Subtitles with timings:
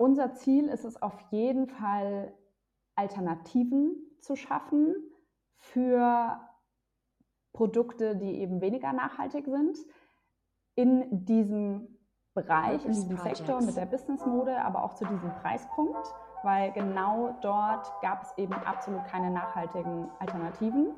[0.00, 2.32] unser Ziel ist es auf jeden Fall,
[2.96, 4.94] Alternativen zu schaffen
[5.56, 6.40] für
[7.52, 9.78] Produkte, die eben weniger nachhaltig sind,
[10.74, 11.98] in diesem
[12.34, 17.90] Bereich, in diesem Sektor mit der Businessmode, aber auch zu diesem Preispunkt, weil genau dort
[18.00, 20.94] gab es eben absolut keine nachhaltigen Alternativen.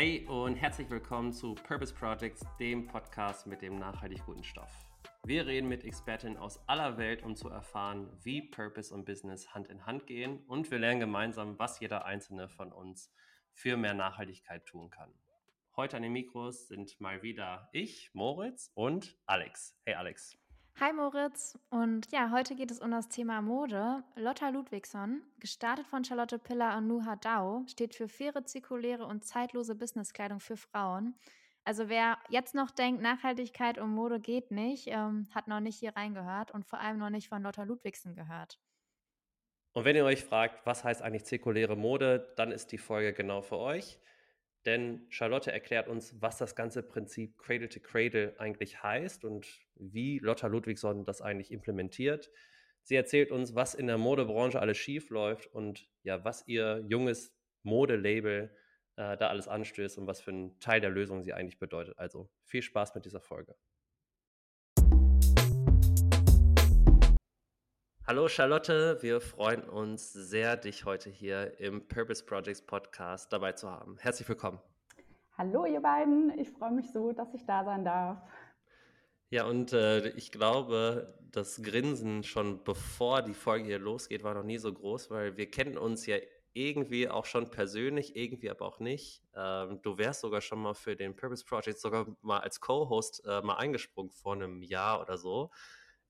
[0.00, 4.70] Hey und herzlich willkommen zu Purpose Projects, dem Podcast mit dem nachhaltig guten Stoff.
[5.24, 9.66] Wir reden mit Expertinnen aus aller Welt, um zu erfahren, wie Purpose und Business Hand
[9.66, 13.12] in Hand gehen und wir lernen gemeinsam, was jeder einzelne von uns
[13.50, 15.12] für mehr Nachhaltigkeit tun kann.
[15.74, 19.76] Heute an den Mikros sind mal wieder ich, Moritz und Alex.
[19.84, 20.38] Hey Alex.
[20.80, 24.04] Hi Moritz und ja, heute geht es um das Thema Mode.
[24.14, 29.74] Lotta Ludwigsson, gestartet von Charlotte Piller und Nuha Dao, steht für faire, zirkuläre und zeitlose
[29.74, 31.16] Businesskleidung für Frauen.
[31.64, 35.96] Also wer jetzt noch denkt, Nachhaltigkeit und Mode geht nicht, ähm, hat noch nicht hier
[35.96, 38.60] reingehört und vor allem noch nicht von Lotta Ludwigsson gehört.
[39.72, 43.42] Und wenn ihr euch fragt, was heißt eigentlich zirkuläre Mode, dann ist die Folge genau
[43.42, 43.98] für euch.
[44.68, 50.18] Denn Charlotte erklärt uns, was das ganze Prinzip Cradle to Cradle eigentlich heißt und wie
[50.18, 52.30] Lotta Ludwigsson das eigentlich implementiert.
[52.82, 57.34] Sie erzählt uns, was in der Modebranche alles schief läuft und ja, was ihr junges
[57.62, 58.54] Modelabel
[58.96, 61.98] äh, da alles anstößt und was für ein Teil der Lösung sie eigentlich bedeutet.
[61.98, 63.56] Also viel Spaß mit dieser Folge.
[68.08, 73.70] Hallo Charlotte, wir freuen uns sehr, dich heute hier im Purpose Projects Podcast dabei zu
[73.70, 73.98] haben.
[73.98, 74.58] Herzlich willkommen.
[75.36, 78.16] Hallo ihr beiden, ich freue mich so, dass ich da sein darf.
[79.28, 84.42] Ja, und äh, ich glaube, das Grinsen schon bevor die Folge hier losgeht, war noch
[84.42, 86.16] nie so groß, weil wir kennen uns ja
[86.54, 89.22] irgendwie auch schon persönlich, irgendwie aber auch nicht.
[89.36, 93.42] Ähm, du wärst sogar schon mal für den Purpose Project sogar mal als Co-Host äh,
[93.42, 95.50] mal eingesprungen vor einem Jahr oder so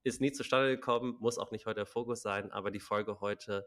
[0.09, 3.67] ist nie zustande gekommen, muss auch nicht heute der Fokus sein, aber die Folge heute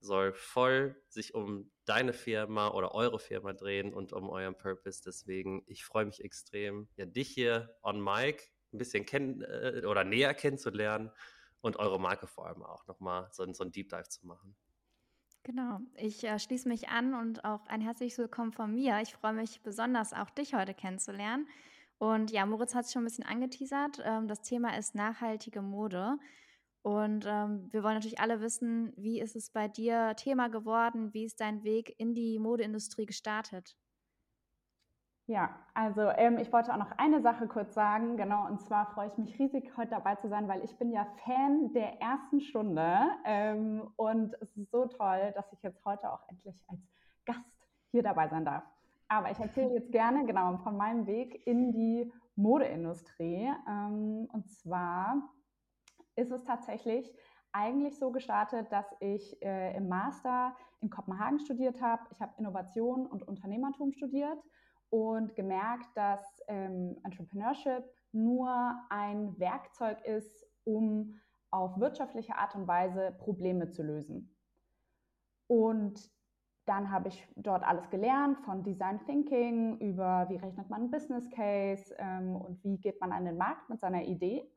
[0.00, 5.02] soll voll sich um deine Firma oder eure Firma drehen und um euren Purpose.
[5.04, 10.04] Deswegen, ich freue mich extrem, ja, dich hier on Mic ein bisschen kennen äh, oder
[10.04, 11.10] näher kennenzulernen
[11.60, 14.56] und eure Marke vor allem auch nochmal so, so ein Deep Dive zu machen.
[15.44, 19.00] Genau, ich äh, schließe mich an und auch ein herzliches Willkommen von mir.
[19.02, 21.48] Ich freue mich besonders, auch dich heute kennenzulernen.
[22.02, 24.02] Und ja, Moritz hat es schon ein bisschen angeteasert.
[24.04, 26.18] Ähm, das Thema ist nachhaltige Mode.
[26.82, 31.14] Und ähm, wir wollen natürlich alle wissen, wie ist es bei dir Thema geworden?
[31.14, 33.76] Wie ist dein Weg in die Modeindustrie gestartet?
[35.26, 39.06] Ja, also ähm, ich wollte auch noch eine Sache kurz sagen, genau, und zwar freue
[39.06, 42.98] ich mich riesig, heute dabei zu sein, weil ich bin ja Fan der ersten Stunde
[43.24, 46.80] ähm, und es ist so toll, dass ich jetzt heute auch endlich als
[47.26, 48.64] Gast hier dabei sein darf.
[49.12, 53.52] Aber ich erzähle jetzt gerne genau von meinem Weg in die Modeindustrie.
[53.68, 55.28] Ähm, und zwar
[56.16, 57.14] ist es tatsächlich
[57.52, 62.02] eigentlich so gestartet, dass ich äh, im Master in Kopenhagen studiert habe.
[62.10, 64.42] Ich habe Innovation und Unternehmertum studiert
[64.88, 71.20] und gemerkt, dass ähm, Entrepreneurship nur ein Werkzeug ist, um
[71.50, 74.34] auf wirtschaftliche Art und Weise Probleme zu lösen.
[75.48, 76.10] Und
[76.66, 81.28] dann habe ich dort alles gelernt, von Design Thinking über wie rechnet man einen Business
[81.30, 84.48] Case ähm, und wie geht man an den Markt mit seiner Idee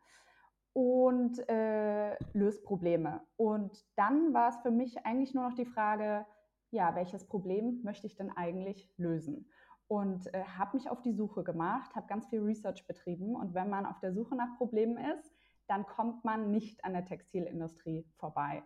[0.74, 3.22] und äh, löst Probleme.
[3.38, 6.26] Und dann war es für mich eigentlich nur noch die Frage,
[6.70, 9.50] ja, welches Problem möchte ich denn eigentlich lösen?
[9.88, 13.36] Und äh, habe mich auf die Suche gemacht, habe ganz viel Research betrieben.
[13.36, 15.34] Und wenn man auf der Suche nach Problemen ist,
[15.68, 18.64] dann kommt man nicht an der Textilindustrie vorbei.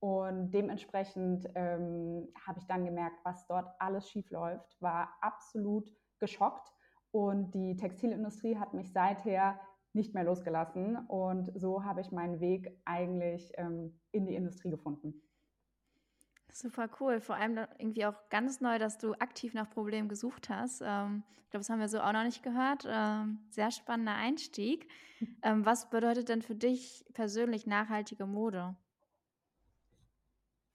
[0.00, 6.72] Und dementsprechend ähm, habe ich dann gemerkt, was dort alles schief läuft, war absolut geschockt.
[7.10, 9.58] Und die Textilindustrie hat mich seither
[9.94, 10.96] nicht mehr losgelassen.
[11.08, 15.22] Und so habe ich meinen Weg eigentlich ähm, in die Industrie gefunden.
[16.52, 17.20] Super cool.
[17.20, 20.82] Vor allem irgendwie auch ganz neu, dass du aktiv nach Problemen gesucht hast.
[20.82, 22.86] Ähm, ich glaube, das haben wir so auch noch nicht gehört.
[22.88, 24.88] Ähm, sehr spannender Einstieg.
[25.42, 28.76] Ähm, was bedeutet denn für dich persönlich nachhaltige Mode?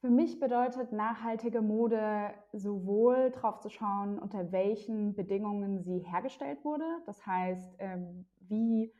[0.01, 7.03] Für mich bedeutet nachhaltige Mode sowohl darauf zu schauen, unter welchen Bedingungen sie hergestellt wurde.
[7.05, 8.91] Das heißt, ähm, wie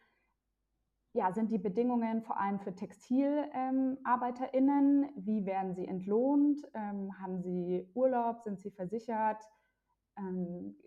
[1.13, 5.03] ja, sind die Bedingungen vor allem für TextilarbeiterInnen?
[5.03, 6.62] Ähm, wie werden sie entlohnt?
[6.75, 8.42] Ähm, haben sie Urlaub?
[8.42, 9.44] Sind sie versichert?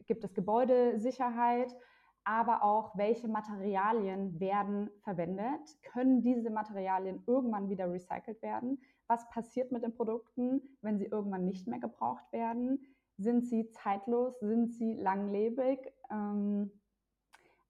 [0.06, 1.75] gibt es Gebäudesicherheit?
[2.22, 5.82] Aber auch, welche Materialien werden verwendet?
[5.82, 8.78] Können diese Materialien irgendwann wieder recycelt werden?
[9.06, 12.80] Was passiert mit den Produkten, wenn sie irgendwann nicht mehr gebraucht werden?
[13.16, 14.38] Sind sie zeitlos?
[14.40, 15.92] Sind sie langlebig?
[16.10, 16.70] Ähm,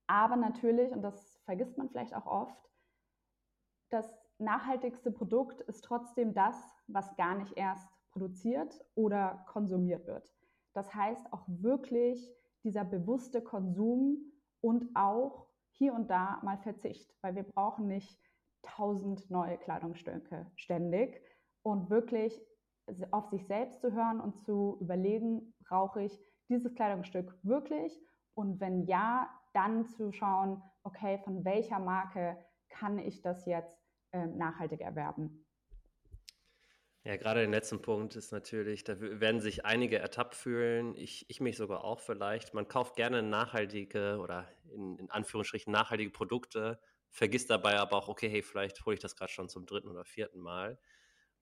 [0.07, 2.71] aber natürlich, und das vergisst man vielleicht auch oft,
[3.91, 10.33] das nachhaltigste Produkt ist trotzdem das, was gar nicht erst produziert oder konsumiert wird.
[10.73, 12.33] Das heißt auch wirklich
[12.65, 18.19] dieser bewusste Konsum und auch hier und da mal Verzicht, weil wir brauchen nicht
[18.65, 21.23] tausend neue Kleidungsstücke ständig
[21.63, 22.41] und wirklich
[23.11, 26.19] auf sich selbst zu hören und zu überlegen, brauche ich
[26.49, 27.99] dieses Kleidungsstück wirklich?
[28.35, 32.37] Und wenn ja, dann zu schauen, okay, von welcher Marke
[32.69, 33.79] kann ich das jetzt
[34.13, 35.47] äh, nachhaltig erwerben?
[37.05, 41.39] Ja, gerade den letzten Punkt ist natürlich, da werden sich einige ertappt fühlen, ich, ich
[41.39, 42.55] mich sogar auch vielleicht.
[42.55, 46.81] Man kauft gerne nachhaltige oder in, in Anführungsstrichen nachhaltige Produkte,
[47.15, 50.05] vergisst dabei aber auch, okay, hey, vielleicht hole ich das gerade schon zum dritten oder
[50.05, 50.79] vierten Mal.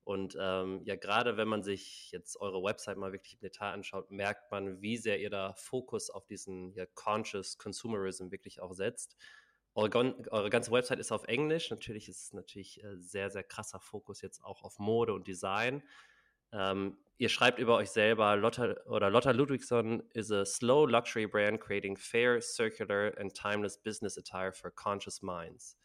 [0.04, 4.10] Und ähm, ja, gerade wenn man sich jetzt eure Website mal wirklich im Detail anschaut,
[4.10, 9.16] merkt man, wie sehr ihr da Fokus auf diesen ja, Conscious Consumerism wirklich auch setzt.
[9.74, 11.70] Eure, eure, ganze Website ist auf Englisch.
[11.70, 15.82] Natürlich ist es natürlich äh, sehr, sehr krasser Fokus jetzt auch auf Mode und Design.
[16.52, 21.60] Ähm, ihr schreibt über euch selber, Lotta oder Lotta Ludwigson is a slow luxury brand
[21.60, 25.78] creating fair, circular and timeless business attire for conscious minds.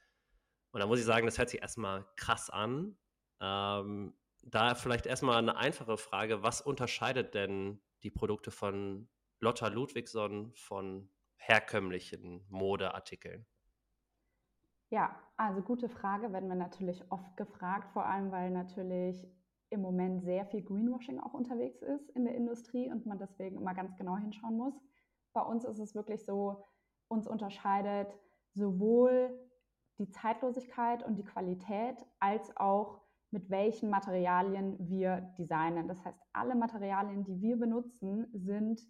[0.71, 2.97] Und da muss ich sagen, das hört sich erstmal krass an.
[3.39, 9.09] Ähm, da vielleicht erstmal eine einfache Frage, was unterscheidet denn die Produkte von
[9.39, 13.45] Lotta Ludwigson von herkömmlichen Modeartikeln?
[14.89, 19.27] Ja, also gute Frage, werden wir natürlich oft gefragt, vor allem weil natürlich
[19.69, 23.73] im Moment sehr viel Greenwashing auch unterwegs ist in der Industrie und man deswegen immer
[23.73, 24.73] ganz genau hinschauen muss.
[25.33, 26.65] Bei uns ist es wirklich so,
[27.09, 28.07] uns unterscheidet
[28.53, 29.37] sowohl
[29.99, 35.87] die Zeitlosigkeit und die Qualität als auch mit welchen Materialien wir designen.
[35.87, 38.81] Das heißt, alle Materialien, die wir benutzen, sind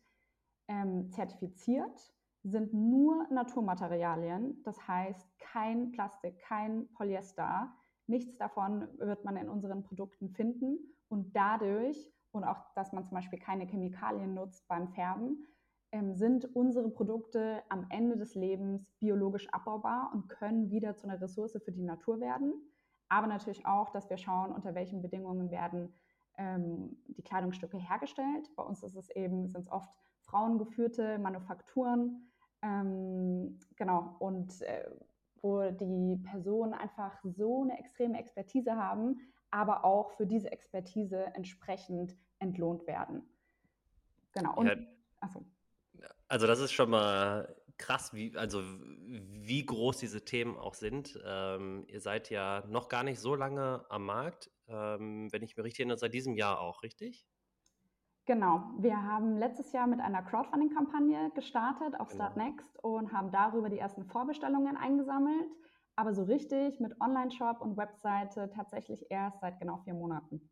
[0.68, 2.13] ähm, zertifiziert
[2.44, 7.73] sind nur Naturmaterialien, das heißt kein Plastik, kein Polyester.
[8.07, 13.15] Nichts davon wird man in unseren Produkten finden und dadurch und auch, dass man zum
[13.15, 15.45] Beispiel keine Chemikalien nutzt beim Färben,
[15.92, 21.21] ähm, sind unsere Produkte am Ende des Lebens biologisch abbaubar und können wieder zu einer
[21.21, 22.54] Ressource für die Natur werden.
[23.09, 25.94] Aber natürlich auch, dass wir schauen, unter welchen Bedingungen werden
[26.38, 28.50] ähm, die Kleidungsstücke hergestellt.
[28.56, 29.89] Bei uns ist es eben, sind es oft
[30.24, 32.27] frauengeführte Manufakturen,
[32.62, 34.89] ähm, genau, und äh,
[35.41, 39.19] wo die Personen einfach so eine extreme Expertise haben,
[39.51, 43.23] aber auch für diese Expertise entsprechend entlohnt werden.
[44.33, 44.55] Genau.
[44.55, 44.75] Und, ja,
[45.21, 45.45] achso.
[46.27, 51.19] Also das ist schon mal krass, wie, also wie groß diese Themen auch sind.
[51.25, 55.63] Ähm, ihr seid ja noch gar nicht so lange am Markt, ähm, wenn ich mir
[55.63, 57.27] richtig erinnere, seit diesem Jahr auch, richtig?
[58.27, 62.25] Genau, wir haben letztes Jahr mit einer Crowdfunding-Kampagne gestartet auf genau.
[62.25, 65.50] Startnext und haben darüber die ersten Vorbestellungen eingesammelt,
[65.95, 70.51] aber so richtig mit Online-Shop und Webseite tatsächlich erst seit genau vier Monaten.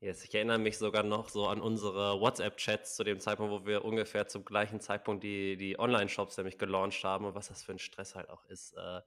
[0.00, 3.86] Yes, ich erinnere mich sogar noch so an unsere WhatsApp-Chats zu dem Zeitpunkt, wo wir
[3.86, 7.78] ungefähr zum gleichen Zeitpunkt die, die Online-Shops nämlich gelauncht haben und was das für ein
[7.78, 9.00] Stress halt auch ist, äh,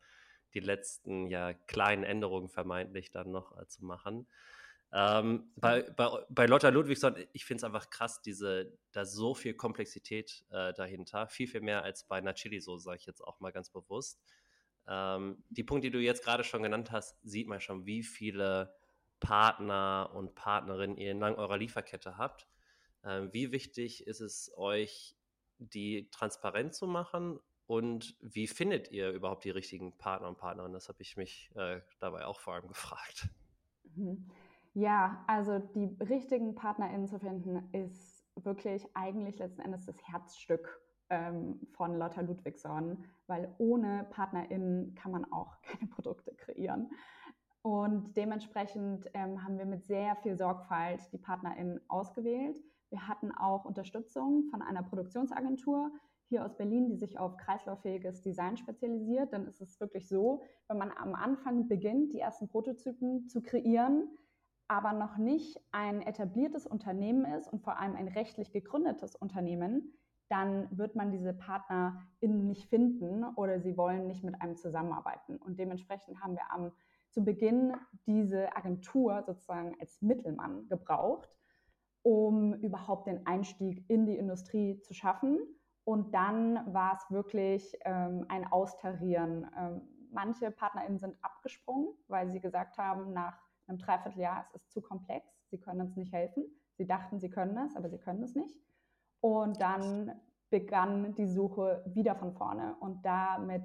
[0.56, 4.28] die letzten ja kleinen Änderungen vermeintlich dann noch äh, zu machen.
[4.92, 9.54] Ähm, bei, bei, bei Lotta Ludwigsson, ich finde es einfach krass, diese, da so viel
[9.54, 13.52] Komplexität äh, dahinter, viel, viel mehr als bei einer Chili-Soße, sage ich jetzt auch mal
[13.52, 14.19] ganz bewusst.
[14.88, 18.74] Ähm, die Punkte, die du jetzt gerade schon genannt hast, sieht man schon, wie viele
[19.19, 22.48] Partner und Partnerinnen ihr entlang eurer Lieferkette habt.
[23.04, 25.16] Ähm, wie wichtig ist es euch,
[25.60, 30.74] die transparent zu machen und wie findet ihr überhaupt die richtigen Partner und Partnerinnen?
[30.74, 33.30] Das habe ich mich äh, dabei auch vor allem gefragt.
[33.96, 34.31] Mhm.
[34.80, 41.59] Ja, also die richtigen PartnerInnen zu finden, ist wirklich eigentlich letzten Endes das Herzstück ähm,
[41.74, 46.90] von Lotta Ludwigson, weil ohne PartnerInnen kann man auch keine Produkte kreieren.
[47.62, 52.57] Und dementsprechend ähm, haben wir mit sehr viel Sorgfalt die PartnerInnen ausgewählt.
[52.90, 55.92] Wir hatten auch Unterstützung von einer Produktionsagentur
[56.30, 59.33] hier aus Berlin, die sich auf kreislauffähiges Design spezialisiert.
[59.33, 64.07] Dann ist es wirklich so, wenn man am Anfang beginnt, die ersten Prototypen zu kreieren,
[64.69, 69.94] aber noch nicht ein etabliertes Unternehmen ist und vor allem ein rechtlich gegründetes Unternehmen,
[70.30, 75.38] dann wird man diese PartnerInnen nicht finden oder sie wollen nicht mit einem zusammenarbeiten.
[75.38, 76.71] Und dementsprechend haben wir am,
[77.09, 77.73] zu Beginn
[78.06, 81.35] diese Agentur sozusagen als Mittelmann gebraucht,
[82.04, 85.40] um überhaupt den Einstieg in die Industrie zu schaffen.
[85.83, 89.49] Und dann war es wirklich ähm, ein Austarieren.
[89.57, 94.81] Ähm, manche PartnerInnen sind abgesprungen, weil sie gesagt haben, nach einem Dreivierteljahr, es ist zu
[94.81, 96.44] komplex, sie können uns nicht helfen.
[96.78, 98.56] Sie dachten, sie können es, aber sie können es nicht.
[99.21, 100.14] Und dann
[100.49, 103.64] begann die Suche wieder von vorne und da mit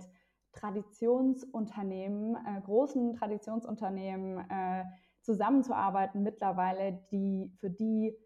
[0.52, 4.84] Traditionsunternehmen, äh, großen Traditionsunternehmen äh,
[5.23, 8.16] zusammenzuarbeiten mittlerweile, die für die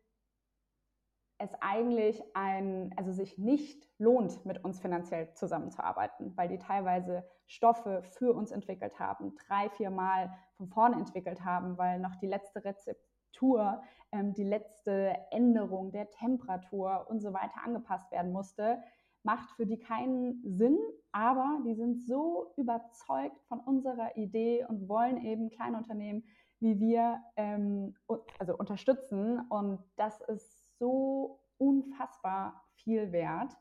[1.38, 8.02] es eigentlich ein, also sich nicht lohnt, mit uns finanziell zusammenzuarbeiten, weil die teilweise Stoffe
[8.02, 12.64] für uns entwickelt haben, drei, vier Mal von vorne entwickelt haben, weil noch die letzte
[12.64, 18.82] Rezeptur, ähm, die letzte Änderung der Temperatur und so weiter angepasst werden musste,
[19.22, 20.78] macht für die keinen Sinn,
[21.12, 26.24] aber die sind so überzeugt von unserer Idee und wollen eben Kleinunternehmen
[26.60, 27.94] wie wir ähm,
[28.38, 33.56] also unterstützen und das ist so unfassbar viel wert.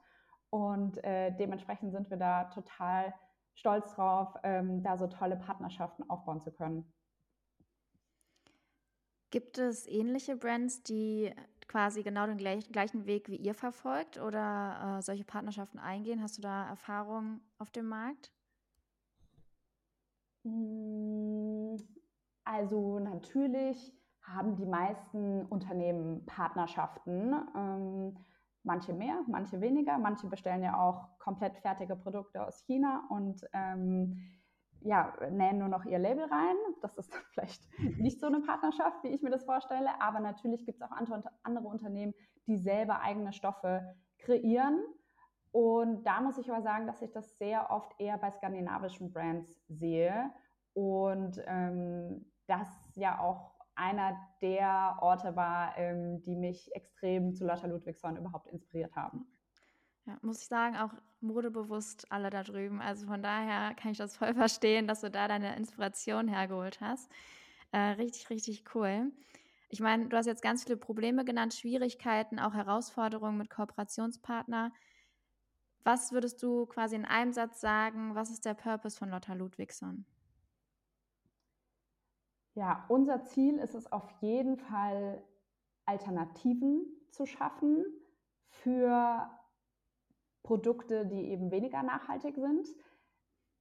[0.49, 3.13] Und äh, dementsprechend sind wir da total
[3.53, 6.91] stolz drauf, ähm, da so tolle Partnerschaften aufbauen zu können.
[9.29, 11.33] Gibt es ähnliche Brands, die
[11.67, 16.21] quasi genau den gleich, gleichen Weg wie ihr verfolgt oder äh, solche Partnerschaften eingehen?
[16.21, 18.31] Hast du da Erfahrungen auf dem Markt?
[20.45, 21.75] Hm,
[22.45, 23.93] also natürlich
[24.27, 27.33] haben die meisten Unternehmen Partnerschaften.
[27.55, 28.17] Ähm,
[28.63, 29.97] manche mehr, manche weniger.
[29.97, 34.19] Manche bestellen ja auch komplett fertige Produkte aus China und ähm,
[34.81, 36.55] ja, nähen nur noch ihr Label rein.
[36.81, 37.67] Das ist vielleicht
[37.97, 39.89] nicht so eine Partnerschaft, wie ich mir das vorstelle.
[40.01, 40.95] Aber natürlich gibt es auch
[41.43, 42.13] andere, Unternehmen,
[42.45, 44.83] die selber eigene Stoffe kreieren.
[45.51, 49.59] Und da muss ich aber sagen, dass ich das sehr oft eher bei skandinavischen Brands
[49.67, 50.31] sehe.
[50.73, 57.67] Und ähm, das ja auch einer der Orte war, ähm, die mich extrem zu Lotta
[57.67, 59.25] Ludwigsson überhaupt inspiriert haben.
[60.05, 62.81] Ja, muss ich sagen, auch modebewusst alle da drüben.
[62.81, 67.11] Also von daher kann ich das voll verstehen, dass du da deine Inspiration hergeholt hast.
[67.71, 69.11] Äh, richtig, richtig cool.
[69.69, 74.71] Ich meine, du hast jetzt ganz viele Probleme genannt, Schwierigkeiten, auch Herausforderungen mit Kooperationspartner.
[75.83, 80.05] Was würdest du quasi in einem Satz sagen, was ist der Purpose von Lotta Ludwigsson?
[82.57, 85.23] Ja, unser Ziel ist es auf jeden Fall,
[85.85, 87.85] Alternativen zu schaffen
[88.47, 89.29] für
[90.41, 92.67] Produkte, die eben weniger nachhaltig sind.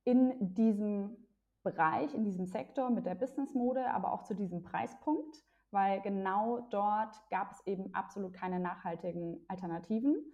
[0.05, 1.15] In diesem
[1.63, 7.21] Bereich, in diesem Sektor mit der Businessmode, aber auch zu diesem Preispunkt, weil genau dort
[7.29, 10.25] gab es eben absolut keine nachhaltigen Alternativen.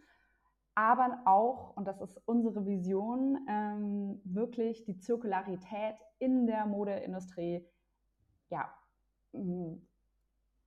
[0.76, 7.66] Aber auch, und das ist unsere Vision, ähm, wirklich die Zirkularität in der Modeindustrie
[8.52, 8.70] ja,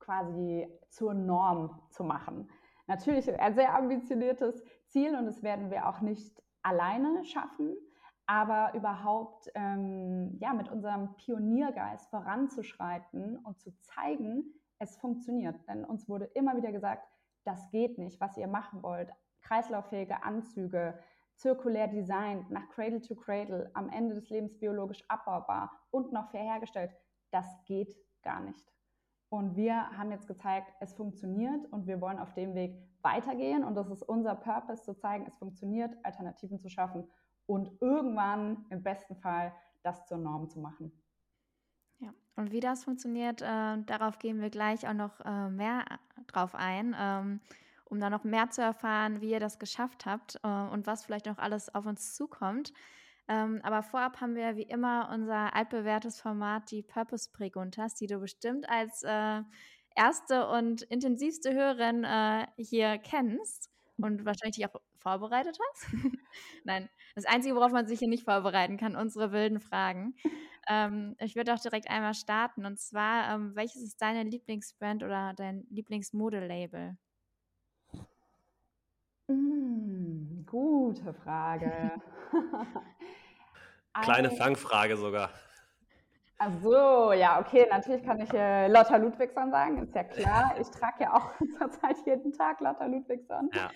[0.00, 2.50] quasi zur Norm zu machen.
[2.88, 7.76] Natürlich ein sehr ambitioniertes Ziel und das werden wir auch nicht alleine schaffen,
[8.26, 14.44] aber überhaupt ähm, ja, mit unserem Pioniergeist voranzuschreiten und zu zeigen,
[14.78, 15.56] es funktioniert.
[15.68, 17.08] Denn uns wurde immer wieder gesagt,
[17.44, 19.10] das geht nicht, was ihr machen wollt.
[19.42, 20.98] Kreislauffähige Anzüge,
[21.36, 26.42] zirkulär designt, nach Cradle to Cradle, am Ende des Lebens biologisch abbaubar und noch fair
[26.42, 26.90] hergestellt
[27.36, 28.72] das geht gar nicht.
[29.28, 33.62] Und wir haben jetzt gezeigt, es funktioniert und wir wollen auf dem Weg weitergehen.
[33.62, 37.06] Und das ist unser Purpose, zu zeigen, es funktioniert, Alternativen zu schaffen
[37.44, 39.52] und irgendwann im besten Fall
[39.82, 40.90] das zur Norm zu machen.
[41.98, 45.84] Ja, und wie das funktioniert, äh, darauf gehen wir gleich auch noch äh, mehr
[46.28, 47.40] drauf ein, ähm,
[47.84, 51.26] um da noch mehr zu erfahren, wie ihr das geschafft habt äh, und was vielleicht
[51.26, 52.72] noch alles auf uns zukommt.
[53.28, 58.18] Ähm, aber vorab haben wir wie immer unser altbewährtes Format, die Purpose Preguntas, die du
[58.18, 59.42] bestimmt als äh,
[59.96, 65.92] erste und intensivste Hörerin äh, hier kennst und wahrscheinlich auch vorbereitet hast.
[66.64, 70.14] Nein, das Einzige, worauf man sich hier nicht vorbereiten kann, unsere wilden Fragen.
[70.68, 72.66] Ähm, ich würde auch direkt einmal starten.
[72.66, 76.96] Und zwar, ähm, welches ist deine Lieblingsbrand oder dein Lieblingsmodelabel?
[79.28, 81.92] Mm, gute Frage.
[84.02, 85.30] Kleine Fangfrage sogar.
[86.38, 90.54] Ach so, ja, okay, natürlich kann ich äh, Lotta Ludwigsson sagen, ist ja klar.
[90.60, 93.48] Ich trage ja auch zurzeit jeden Tag Lotta Ludwigsson.
[93.54, 93.70] Ja.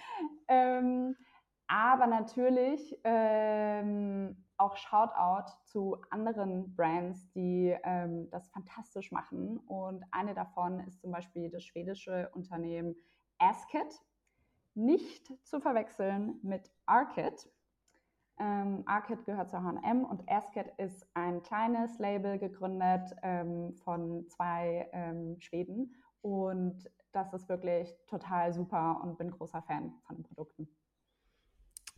[0.48, 1.16] Ähm,
[1.68, 9.58] aber natürlich ähm, auch Shoutout zu anderen Brands, die ähm, das fantastisch machen.
[9.66, 12.94] Und eine davon ist zum Beispiel das schwedische Unternehmen
[13.38, 14.02] Asket.
[14.74, 17.48] Nicht zu verwechseln mit Arket.
[18.38, 24.88] Ähm, Arcade gehört zu H&M und Asket ist ein kleines Label gegründet ähm, von zwei
[24.92, 30.68] ähm, Schweden und das ist wirklich total super und bin großer Fan von den Produkten.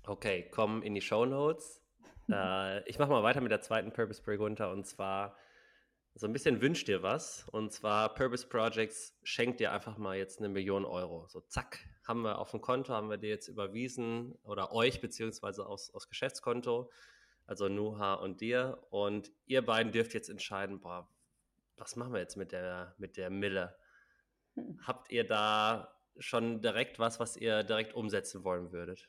[0.05, 1.81] Okay, kommen in die Show Notes.
[2.29, 5.37] äh, ich mache mal weiter mit der zweiten Purpose Break runter und zwar
[6.15, 7.47] so ein bisschen wünscht dir was.
[7.51, 11.27] Und zwar Purpose Projects schenkt dir einfach mal jetzt eine Million Euro.
[11.29, 15.67] So zack, haben wir auf dem Konto, haben wir dir jetzt überwiesen oder euch beziehungsweise
[15.67, 16.91] aus, aus Geschäftskonto,
[17.47, 18.85] also Nuha und dir.
[18.91, 21.09] Und ihr beiden dürft jetzt entscheiden, boah,
[21.77, 23.75] was machen wir jetzt mit der, mit der Mille?
[24.55, 24.81] Hm.
[24.87, 29.09] Habt ihr da schon direkt was, was ihr direkt umsetzen wollen würdet?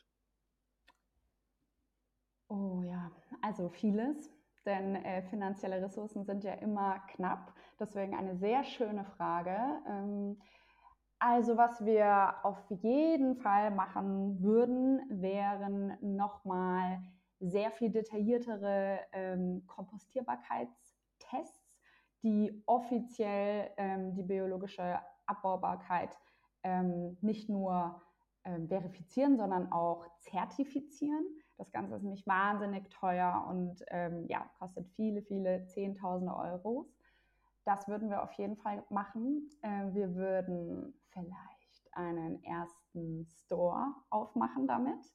[2.48, 4.32] Oh ja, also vieles
[4.66, 7.54] denn äh, finanzielle Ressourcen sind ja immer knapp.
[7.80, 9.58] Deswegen eine sehr schöne Frage.
[9.88, 10.42] Ähm,
[11.20, 17.02] also was wir auf jeden Fall machen würden, wären nochmal
[17.40, 21.78] sehr viel detailliertere ähm, Kompostierbarkeitstests,
[22.24, 26.18] die offiziell ähm, die biologische Abbaubarkeit
[26.64, 28.02] ähm, nicht nur
[28.46, 31.24] ähm, verifizieren, sondern auch zertifizieren.
[31.64, 36.94] Das Ganze ist nämlich wahnsinnig teuer und ähm, ja, kostet viele, viele Zehntausende Euros.
[37.64, 39.50] Das würden wir auf jeden Fall machen.
[39.62, 45.14] Äh, wir würden vielleicht einen ersten Store aufmachen damit.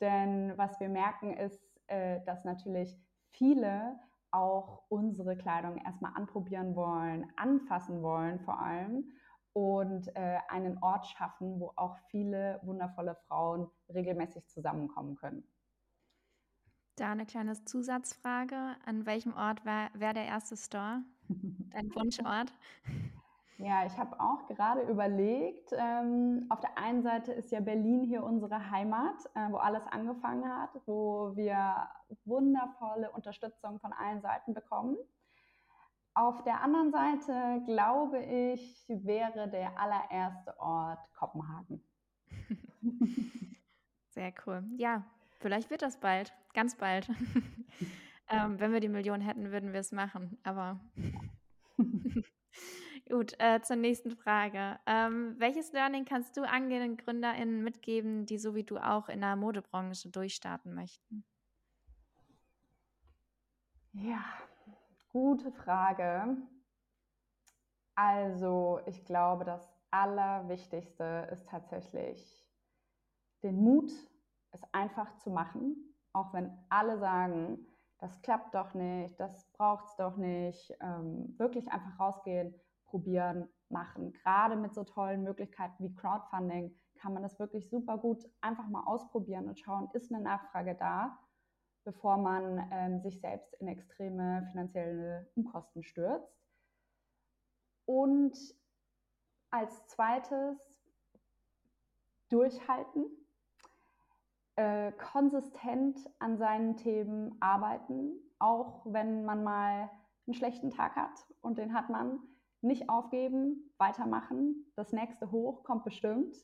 [0.00, 2.98] Denn was wir merken ist, äh, dass natürlich
[3.32, 9.04] viele auch unsere Kleidung erstmal anprobieren wollen, anfassen wollen vor allem
[9.52, 15.44] und äh, einen Ort schaffen, wo auch viele wundervolle Frauen regelmäßig zusammenkommen können.
[17.00, 18.76] Da eine kleine Zusatzfrage.
[18.84, 21.02] An welchem Ort wäre wär der erste Store?
[21.28, 22.52] Dein Wunschort?
[23.56, 28.22] Ja, ich habe auch gerade überlegt, ähm, auf der einen Seite ist ja Berlin hier
[28.22, 31.88] unsere Heimat, äh, wo alles angefangen hat, wo wir
[32.26, 34.98] wundervolle Unterstützung von allen Seiten bekommen.
[36.12, 41.82] Auf der anderen Seite glaube ich, wäre der allererste Ort Kopenhagen.
[44.10, 44.64] Sehr cool.
[44.76, 45.02] Ja,
[45.40, 47.08] Vielleicht wird das bald, ganz bald.
[48.28, 50.38] ähm, wenn wir die Million hätten, würden wir es machen.
[50.42, 50.80] Aber
[53.08, 54.78] gut, äh, zur nächsten Frage.
[54.86, 59.36] Ähm, welches Learning kannst du angehenden GründerInnen mitgeben, die so wie du auch in der
[59.36, 61.24] Modebranche durchstarten möchten?
[63.92, 64.24] Ja,
[65.12, 66.36] gute Frage.
[67.96, 72.40] Also, ich glaube, das Allerwichtigste ist tatsächlich
[73.42, 73.90] den Mut
[74.52, 77.66] es einfach zu machen, auch wenn alle sagen,
[77.98, 80.74] das klappt doch nicht, das braucht es doch nicht.
[80.80, 82.54] Ähm, wirklich einfach rausgehen,
[82.86, 84.12] probieren, machen.
[84.12, 88.84] Gerade mit so tollen Möglichkeiten wie Crowdfunding kann man das wirklich super gut einfach mal
[88.84, 91.18] ausprobieren und schauen, ist eine Nachfrage da,
[91.84, 96.36] bevor man ähm, sich selbst in extreme finanzielle Unkosten stürzt.
[97.86, 98.36] Und
[99.50, 100.58] als zweites
[102.28, 103.04] durchhalten,
[104.56, 109.90] äh, konsistent an seinen Themen arbeiten, auch wenn man mal
[110.26, 112.20] einen schlechten Tag hat und den hat man.
[112.62, 114.70] Nicht aufgeben, weitermachen.
[114.76, 116.36] Das nächste Hoch kommt bestimmt.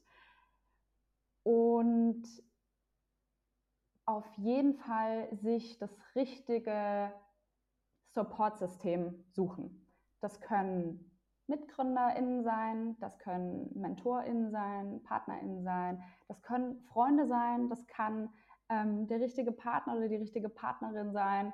[1.42, 2.24] Und
[4.06, 7.12] auf jeden Fall sich das richtige
[8.14, 9.86] Support-System suchen.
[10.20, 11.15] Das können
[11.48, 18.30] MitgründerInnen sein, das können MentorInnen sein, PartnerInnen sein, das können Freunde sein, das kann
[18.68, 21.52] ähm, der richtige Partner oder die richtige Partnerin sein.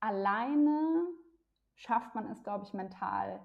[0.00, 1.06] Alleine
[1.74, 3.40] schafft man es, glaube ich, mental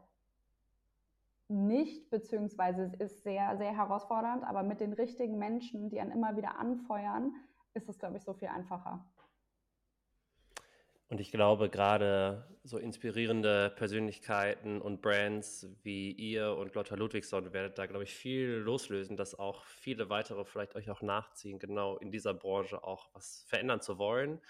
[1.49, 6.35] nicht, beziehungsweise es ist sehr, sehr herausfordernd, aber mit den richtigen Menschen, die einen immer
[6.35, 7.33] wieder anfeuern,
[7.73, 9.05] ist es, glaube ich, so viel einfacher.
[11.09, 17.77] Und ich glaube, gerade so inspirierende Persönlichkeiten und Brands wie ihr und Lotta Ludwigsson werdet
[17.77, 22.11] da, glaube ich, viel loslösen, dass auch viele weitere vielleicht euch auch nachziehen, genau in
[22.11, 24.41] dieser Branche auch was verändern zu wollen.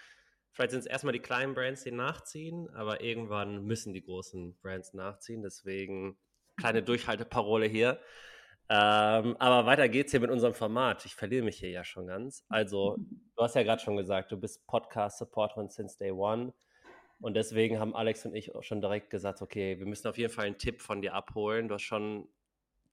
[0.50, 4.94] Vielleicht sind es erstmal die kleinen Brands, die nachziehen, aber irgendwann müssen die großen Brands
[4.94, 5.42] nachziehen.
[5.42, 6.18] Deswegen
[6.56, 8.00] kleine Durchhalteparole hier.
[8.70, 11.06] Ähm, aber weiter geht's hier mit unserem Format.
[11.06, 12.44] Ich verliere mich hier ja schon ganz.
[12.48, 12.96] Also,
[13.36, 16.52] du hast ja gerade schon gesagt, du bist Podcast-Supporterin since day one.
[17.20, 20.32] Und deswegen haben Alex und ich auch schon direkt gesagt, okay, wir müssen auf jeden
[20.32, 21.68] Fall einen Tipp von dir abholen.
[21.68, 22.28] Du hast schon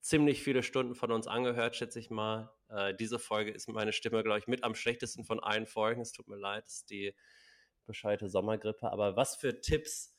[0.01, 2.51] ziemlich viele Stunden von uns angehört, schätze ich mal.
[2.69, 6.01] Äh, diese Folge ist meine Stimme, glaube ich, mit am schlechtesten von allen Folgen.
[6.01, 7.13] Es tut mir leid, es ist die
[7.85, 8.91] bescheuerte Sommergrippe.
[8.91, 10.14] Aber was für Tipps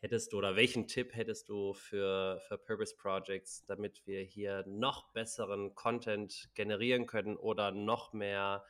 [0.00, 5.12] hättest du oder welchen Tipp hättest du für, für Purpose Projects, damit wir hier noch
[5.12, 8.64] besseren Content generieren können oder noch mehr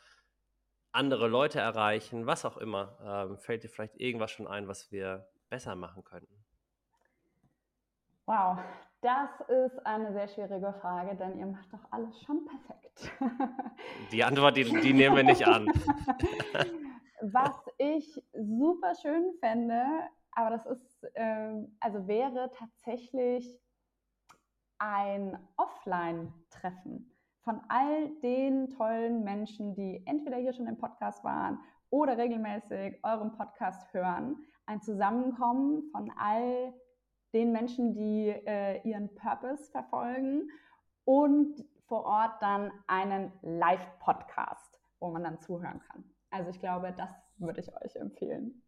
[0.92, 2.98] andere Leute erreichen, was auch immer?
[3.04, 6.34] Ähm, fällt dir vielleicht irgendwas schon ein, was wir besser machen könnten?
[8.26, 8.58] Wow,
[9.00, 13.10] das ist eine sehr schwierige Frage, denn ihr macht doch alles schon perfekt.
[14.12, 15.66] Die Antwort, die, die nehmen wir nicht an.
[17.20, 19.84] Was ich super schön fände,
[20.38, 23.60] aber das ist ähm, also wäre tatsächlich
[24.78, 31.58] ein Offline-Treffen von all den tollen Menschen, die entweder hier schon im Podcast waren
[31.90, 36.72] oder regelmäßig euren Podcast hören, ein Zusammenkommen von all
[37.34, 40.48] den Menschen, die äh, ihren Purpose verfolgen
[41.04, 46.04] und vor Ort dann einen Live-Podcast, wo man dann zuhören kann.
[46.30, 48.62] Also ich glaube, das würde ich euch empfehlen.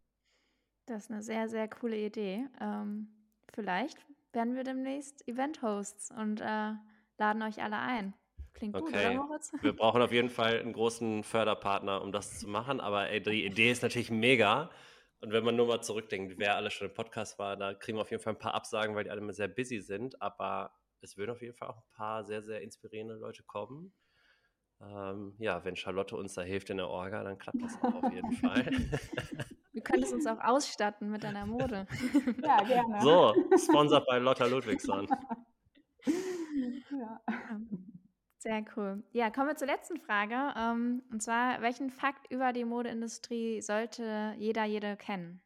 [0.91, 2.45] Das ist eine sehr, sehr coole Idee.
[2.59, 3.07] Ähm,
[3.53, 3.97] vielleicht
[4.33, 6.73] werden wir demnächst Event-Hosts und äh,
[7.17, 8.13] laden euch alle ein.
[8.51, 8.83] Klingt okay.
[8.83, 9.53] gut, oder Moritz?
[9.61, 12.81] Wir brauchen auf jeden Fall einen großen Förderpartner, um das zu machen.
[12.81, 14.69] Aber ey, die Idee ist natürlich mega.
[15.21, 18.01] Und wenn man nur mal zurückdenkt, wer alles schon im Podcast war, da kriegen wir
[18.01, 20.21] auf jeden Fall ein paar Absagen, weil die alle immer sehr busy sind.
[20.21, 23.93] Aber es würden auf jeden Fall auch ein paar sehr, sehr inspirierende Leute kommen.
[24.81, 28.11] Ähm, ja, wenn Charlotte uns da hilft in der Orga, dann klappt das auch auf
[28.11, 28.69] jeden Fall.
[29.73, 31.87] Wir können es uns auch ausstatten mit deiner Mode.
[32.43, 33.01] Ja, gerne.
[33.01, 35.07] So, sponsored bei Lotta Ludwigsson.
[36.91, 37.21] Ja.
[38.39, 39.03] Sehr cool.
[39.11, 40.53] Ja, kommen wir zur letzten Frage.
[40.57, 45.41] Ähm, und zwar, welchen Fakt über die Modeindustrie sollte jeder, jede kennen?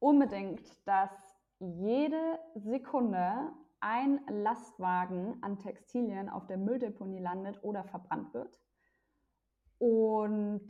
[0.00, 1.10] Unbedingt, dass
[1.60, 8.60] jede Sekunde ein Lastwagen an Textilien auf der Mülldeponie landet oder verbrannt wird.
[9.78, 10.68] Und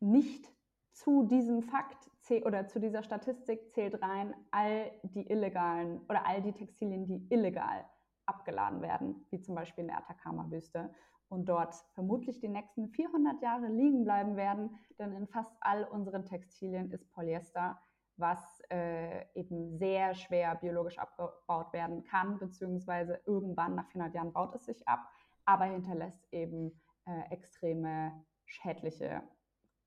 [0.00, 0.50] nicht
[0.92, 2.10] zu diesem Fakt
[2.44, 7.84] oder zu dieser Statistik zählt rein all die illegalen oder all die Textilien, die illegal
[8.26, 10.92] abgeladen werden, wie zum Beispiel in der Atacama-Wüste
[11.28, 16.24] und dort vermutlich die nächsten 400 Jahre liegen bleiben werden, denn in fast all unseren
[16.24, 17.80] Textilien ist Polyester,
[18.16, 24.54] was äh, eben sehr schwer biologisch abgebaut werden kann, beziehungsweise irgendwann nach 400 Jahren baut
[24.54, 25.06] es sich ab,
[25.44, 29.22] aber hinterlässt eben äh, extreme schädliche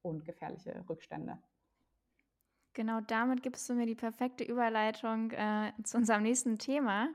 [0.02, 1.38] und gefährliche Rückstände.
[2.74, 7.10] Genau damit gibst du mir die perfekte Überleitung äh, zu unserem nächsten Thema.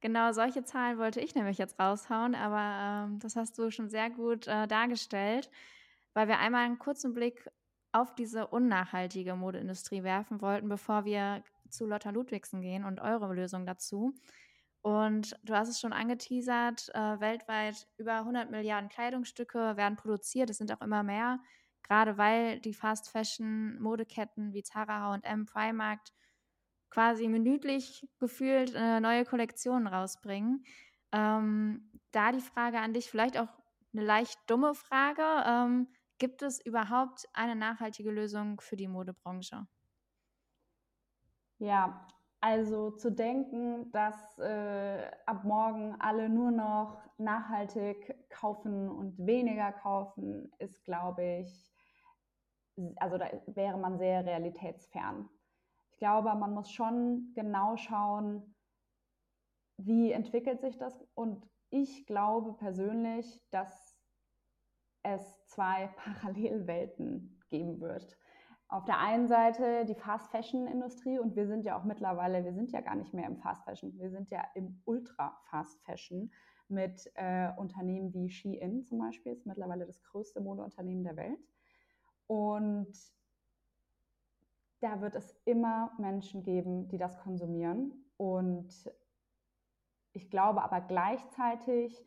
[0.00, 4.08] Genau solche Zahlen wollte ich nämlich jetzt raushauen, aber ähm, das hast du schon sehr
[4.08, 5.50] gut äh, dargestellt,
[6.14, 7.50] weil wir einmal einen kurzen Blick
[7.92, 13.66] auf diese unnachhaltige Modeindustrie werfen wollten, bevor wir zu Lotta Ludwigsen gehen und eure Lösung
[13.66, 14.14] dazu.
[14.82, 20.56] Und du hast es schon angeteasert, äh, weltweit über 100 Milliarden Kleidungsstücke werden produziert, es
[20.56, 21.40] sind auch immer mehr,
[21.82, 26.00] gerade weil die Fast Fashion Modeketten wie Zara, H&M, Primark
[26.90, 30.64] quasi minütlich gefühlt äh, neue Kollektionen rausbringen.
[31.12, 33.48] Ähm, da die Frage an dich, vielleicht auch
[33.92, 35.22] eine leicht dumme Frage.
[35.46, 35.88] Ähm,
[36.18, 39.66] gibt es überhaupt eine nachhaltige Lösung für die Modebranche?
[41.58, 42.06] Ja,
[42.40, 50.50] also zu denken, dass äh, ab morgen alle nur noch nachhaltig kaufen und weniger kaufen,
[50.58, 51.70] ist, glaube ich,
[52.96, 55.28] also da wäre man sehr realitätsfern
[56.00, 58.56] glaube, man muss schon genau schauen,
[59.76, 61.06] wie entwickelt sich das.
[61.14, 63.96] Und ich glaube persönlich, dass
[65.02, 68.18] es zwei Parallelwelten geben wird.
[68.70, 72.52] Auf der einen Seite die Fast Fashion Industrie und wir sind ja auch mittlerweile, wir
[72.52, 76.30] sind ja gar nicht mehr im Fast Fashion, wir sind ja im Ultra Fast Fashion
[76.68, 81.40] mit äh, Unternehmen wie Shein zum Beispiel, ist mittlerweile das größte Modeunternehmen der Welt.
[82.28, 82.92] Und
[84.78, 88.04] da wird es immer Menschen geben, die das konsumieren.
[88.18, 88.88] Und
[90.12, 92.06] ich glaube aber gleichzeitig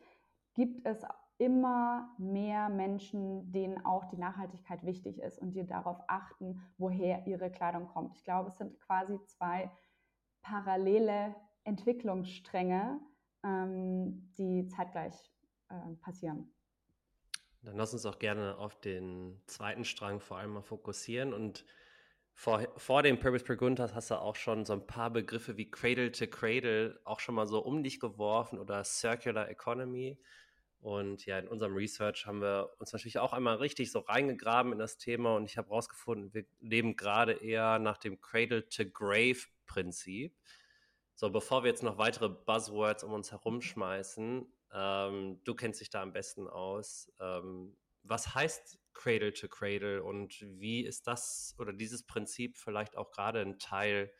[0.54, 1.04] gibt es
[1.38, 7.50] immer mehr Menschen, denen auch die Nachhaltigkeit wichtig ist und die darauf achten, woher ihre
[7.50, 8.16] Kleidung kommt.
[8.16, 9.70] Ich glaube, es sind quasi zwei
[10.42, 13.00] parallele Entwicklungsstränge,
[13.42, 15.14] ähm, die zeitgleich
[15.70, 16.52] äh, passieren.
[17.62, 21.64] Dann lass uns auch gerne auf den zweiten Strang vor allem mal fokussieren und
[22.34, 26.10] vor, vor dem Purpose Preguntas hast du auch schon so ein paar Begriffe wie Cradle
[26.12, 30.20] to Cradle auch schon mal so um dich geworfen oder Circular Economy.
[30.84, 34.78] Und ja, in unserem Research haben wir uns natürlich auch einmal richtig so reingegraben in
[34.78, 39.38] das Thema und ich habe herausgefunden, wir leben gerade eher nach dem Cradle to Grave
[39.64, 40.36] Prinzip.
[41.14, 46.02] So, bevor wir jetzt noch weitere Buzzwords um uns herumschmeißen, ähm, du kennst dich da
[46.02, 47.10] am besten aus.
[47.18, 53.10] Ähm, was heißt Cradle to Cradle und wie ist das oder dieses Prinzip vielleicht auch
[53.10, 54.12] gerade ein Teil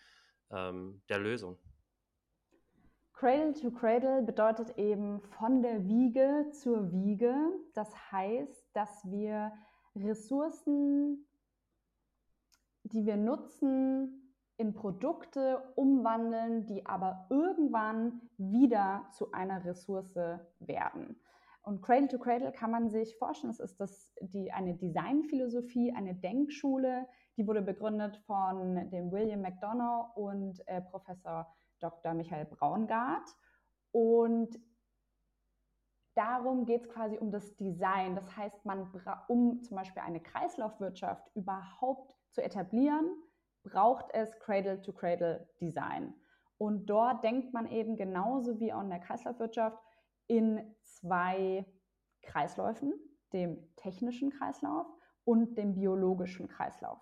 [0.51, 1.59] ähm, der Lösung?
[3.25, 7.35] Cradle to Cradle bedeutet eben von der Wiege zur Wiege.
[7.73, 9.51] Das heißt, dass wir
[9.97, 11.25] Ressourcen,
[12.83, 20.15] die wir nutzen, in Produkte umwandeln, die aber irgendwann wieder zu einer Ressource
[20.59, 21.19] werden.
[21.63, 26.15] Und Cradle to Cradle kann man sich vorstellen, es ist das, die, eine Designphilosophie, eine
[26.15, 27.09] Denkschule,
[27.39, 31.47] Die wurde begründet von dem William McDonough und äh, Professor
[31.85, 32.15] Dr.
[32.15, 33.29] Michael Braungart.
[33.93, 34.59] Und
[36.15, 38.15] darum geht es quasi um das Design.
[38.15, 38.91] Das heißt, man
[39.29, 43.07] um zum Beispiel eine Kreislaufwirtschaft überhaupt zu etablieren,
[43.63, 46.15] braucht es Cradle-to-Cradle-Design.
[46.59, 49.79] Und dort denkt man eben genauso wie auch in der Kreislaufwirtschaft
[50.27, 51.67] in zwei
[52.23, 52.95] Kreisläufen,
[53.33, 54.87] dem technischen Kreislauf
[55.25, 57.01] und dem biologischen Kreislauf.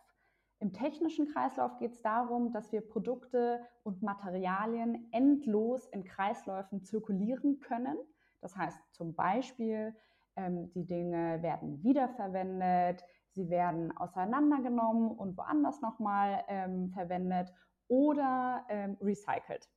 [0.62, 7.59] Im technischen Kreislauf geht es darum, dass wir Produkte und Materialien endlos in Kreisläufen zirkulieren
[7.59, 7.98] können.
[8.40, 9.92] Das heißt zum Beispiel,
[10.37, 17.53] ähm, die Dinge werden wiederverwendet, sie werden auseinandergenommen und woanders nochmal ähm, verwendet
[17.88, 19.68] oder ähm, recycelt.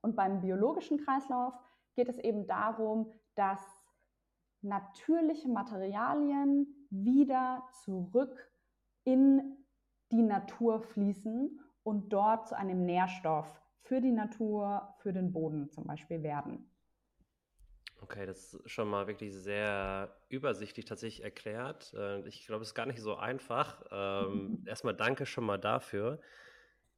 [0.00, 1.54] Und beim biologischen Kreislauf
[1.94, 3.60] geht es eben darum, dass
[4.62, 8.50] natürliche Materialien wieder zurück
[9.04, 9.61] in
[10.12, 15.86] die Natur fließen und dort zu einem Nährstoff für die Natur, für den Boden zum
[15.86, 16.68] Beispiel werden.
[18.00, 21.94] Okay, das ist schon mal wirklich sehr übersichtlich tatsächlich erklärt.
[21.94, 23.84] Äh, ich glaube, es ist gar nicht so einfach.
[23.90, 26.20] Ähm, erstmal danke schon mal dafür.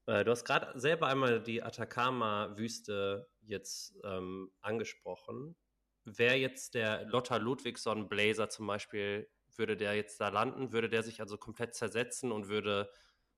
[0.07, 5.57] Äh, du hast gerade selber einmal die Atacama-Wüste jetzt ähm, angesprochen.
[6.05, 11.03] Wäre jetzt der Lotta Ludwigsson Blazer zum Beispiel, würde der jetzt da landen, würde der
[11.03, 12.91] sich also komplett zersetzen und würde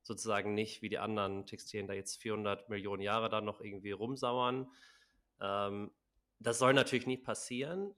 [0.03, 4.71] sozusagen nicht wie die anderen Textilien da jetzt 400 Millionen Jahre da noch irgendwie rumsauern.
[5.41, 5.91] Ähm,
[6.39, 7.95] das soll natürlich nicht passieren,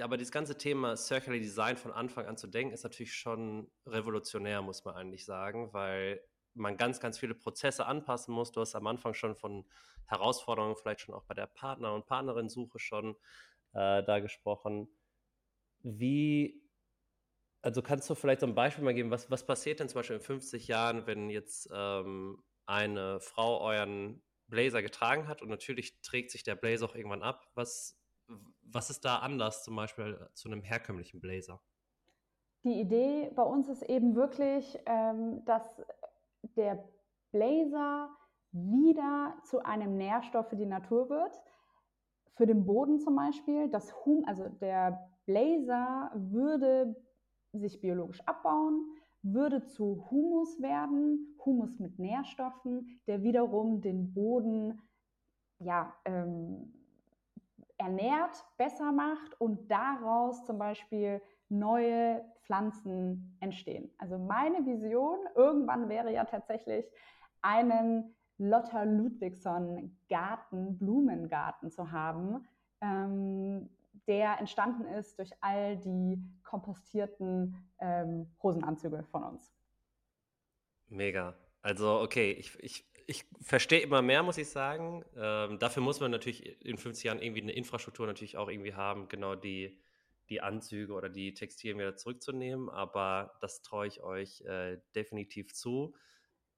[0.00, 4.62] aber das ganze Thema Circular Design von Anfang an zu denken, ist natürlich schon revolutionär,
[4.62, 6.20] muss man eigentlich sagen, weil
[6.54, 8.52] man ganz, ganz viele Prozesse anpassen muss.
[8.52, 9.64] Du hast am Anfang schon von
[10.06, 13.16] Herausforderungen, vielleicht schon auch bei der Partner- und Partnerin-Suche schon
[13.72, 14.88] äh, da gesprochen.
[15.82, 16.62] Wie,
[17.64, 20.16] also kannst du vielleicht so ein Beispiel mal geben, was, was passiert denn zum Beispiel
[20.16, 26.30] in 50 Jahren, wenn jetzt ähm, eine Frau euren Blazer getragen hat und natürlich trägt
[26.30, 27.46] sich der Blazer auch irgendwann ab.
[27.54, 27.98] Was,
[28.60, 31.58] was ist da anders zum Beispiel zu einem herkömmlichen Blazer?
[32.64, 35.82] Die Idee bei uns ist eben wirklich, ähm, dass
[36.56, 36.86] der
[37.32, 38.10] Blazer
[38.52, 41.42] wieder zu einem Nährstoff für die Natur wird.
[42.36, 46.94] Für den Boden zum Beispiel, das hum, also der Blazer würde
[47.58, 48.84] sich biologisch abbauen,
[49.22, 54.82] würde zu Humus werden, Humus mit Nährstoffen, der wiederum den Boden
[55.60, 56.72] ja, ähm,
[57.78, 63.90] ernährt, besser macht und daraus zum Beispiel neue Pflanzen entstehen.
[63.98, 66.86] Also meine Vision irgendwann wäre ja tatsächlich
[67.40, 72.46] einen Lotta Ludwigsson Garten, Blumengarten zu haben,
[72.80, 73.70] ähm,
[74.06, 76.22] der entstanden ist durch all die
[76.54, 79.52] kompostierten ähm, Hosenanzüge von uns.
[80.86, 81.36] Mega.
[81.62, 85.04] Also, okay, ich, ich, ich verstehe immer mehr, muss ich sagen.
[85.16, 89.08] Ähm, dafür muss man natürlich in 50 Jahren irgendwie eine Infrastruktur natürlich auch irgendwie haben,
[89.08, 89.80] genau die,
[90.28, 92.70] die Anzüge oder die Textilien wieder zurückzunehmen.
[92.70, 95.94] Aber das traue ich euch äh, definitiv zu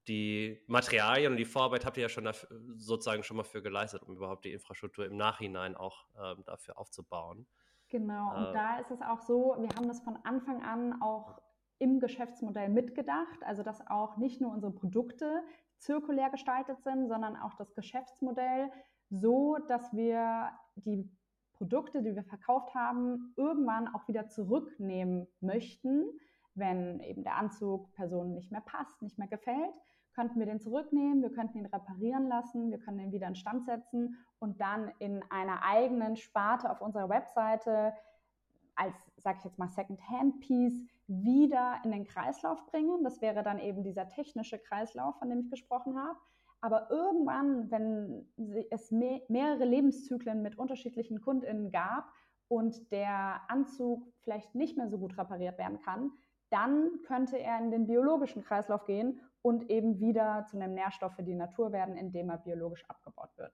[0.08, 4.02] die Materialien und die Vorarbeit habt ihr ja schon dafür, sozusagen schon mal für geleistet,
[4.02, 7.46] um überhaupt die Infrastruktur im Nachhinein auch ähm, dafür aufzubauen.
[7.88, 11.40] Genau, und äh, da ist es auch so, wir haben das von Anfang an auch
[11.78, 15.42] im Geschäftsmodell mitgedacht, also dass auch nicht nur unsere Produkte
[15.78, 18.70] zirkulär gestaltet sind, sondern auch das Geschäftsmodell
[19.10, 21.08] so, dass wir die
[21.52, 26.04] Produkte, die wir verkauft haben, irgendwann auch wieder zurücknehmen möchten,
[26.54, 29.74] wenn eben der Anzug Personen nicht mehr passt, nicht mehr gefällt
[30.16, 33.66] könnten wir den zurücknehmen, wir könnten ihn reparieren lassen, wir können ihn wieder in Stand
[33.66, 37.92] setzen und dann in einer eigenen Sparte auf unserer Webseite
[38.74, 43.04] als, sage ich jetzt mal, Second-Hand-Piece wieder in den Kreislauf bringen.
[43.04, 46.18] Das wäre dann eben dieser technische Kreislauf, von dem ich gesprochen habe.
[46.60, 48.26] Aber irgendwann, wenn
[48.70, 52.10] es mehrere Lebenszyklen mit unterschiedlichen KundInnen gab
[52.48, 56.12] und der Anzug vielleicht nicht mehr so gut repariert werden kann,
[56.50, 61.22] dann könnte er in den biologischen Kreislauf gehen und eben wieder zu einem Nährstoff für
[61.22, 63.52] die Natur werden, indem er biologisch abgebaut wird.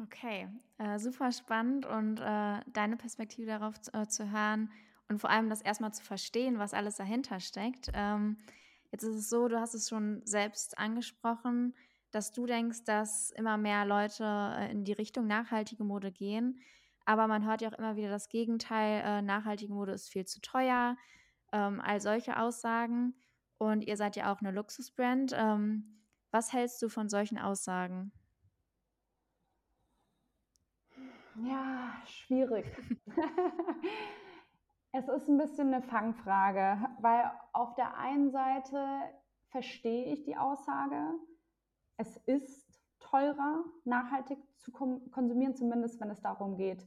[0.00, 4.70] Okay, äh, super spannend und äh, deine Perspektive darauf äh, zu hören
[5.08, 7.90] und vor allem das erstmal zu verstehen, was alles dahinter steckt.
[7.94, 8.36] Ähm,
[8.92, 11.74] jetzt ist es so, du hast es schon selbst angesprochen,
[12.10, 16.60] dass du denkst, dass immer mehr Leute äh, in die Richtung nachhaltige Mode gehen.
[17.04, 20.40] Aber man hört ja auch immer wieder das Gegenteil, äh, nachhaltige Mode ist viel zu
[20.40, 20.96] teuer,
[21.52, 23.14] ähm, all solche Aussagen.
[23.58, 25.34] Und ihr seid ja auch eine Luxusbrand.
[25.36, 28.12] Ähm, was hältst du von solchen Aussagen?
[31.44, 32.66] Ja, schwierig.
[34.92, 38.84] Es ist ein bisschen eine Fangfrage, weil auf der einen Seite
[39.50, 41.12] verstehe ich die Aussage,
[41.98, 46.86] es ist teurer, nachhaltig zu konsumieren, zumindest wenn es darum geht,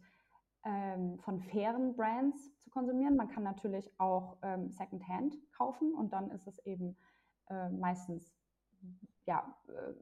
[0.63, 3.15] ähm, von fairen Brands zu konsumieren.
[3.15, 6.97] Man kann natürlich auch ähm, Secondhand kaufen und dann ist es eben
[7.50, 8.34] äh, meistens
[9.26, 9.93] ja, äh,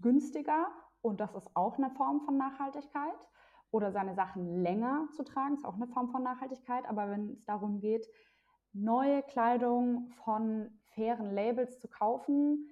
[0.00, 0.68] günstiger
[1.00, 3.28] und das ist auch eine Form von Nachhaltigkeit.
[3.70, 6.86] Oder seine Sachen länger zu tragen, ist auch eine Form von Nachhaltigkeit.
[6.86, 8.08] Aber wenn es darum geht,
[8.72, 12.70] neue Kleidung von fairen Labels zu kaufen,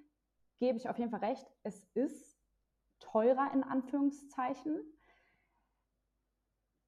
[0.57, 1.45] gebe ich auf jeden Fall recht.
[1.63, 2.39] Es ist
[2.99, 4.79] teurer in Anführungszeichen.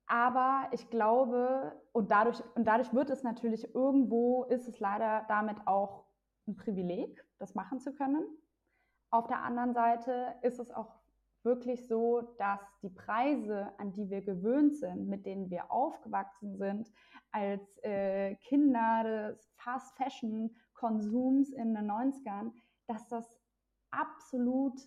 [0.09, 5.67] Aber ich glaube, und dadurch, und dadurch wird es natürlich irgendwo, ist es leider damit
[5.67, 6.03] auch
[6.47, 8.25] ein Privileg, das machen zu können.
[9.11, 10.95] Auf der anderen Seite ist es auch
[11.43, 16.91] wirklich so, dass die Preise, an die wir gewöhnt sind, mit denen wir aufgewachsen sind,
[17.31, 22.51] als äh, Kinder des Fast Fashion Konsums in den 90ern,
[22.87, 23.37] dass das
[23.91, 24.81] absolut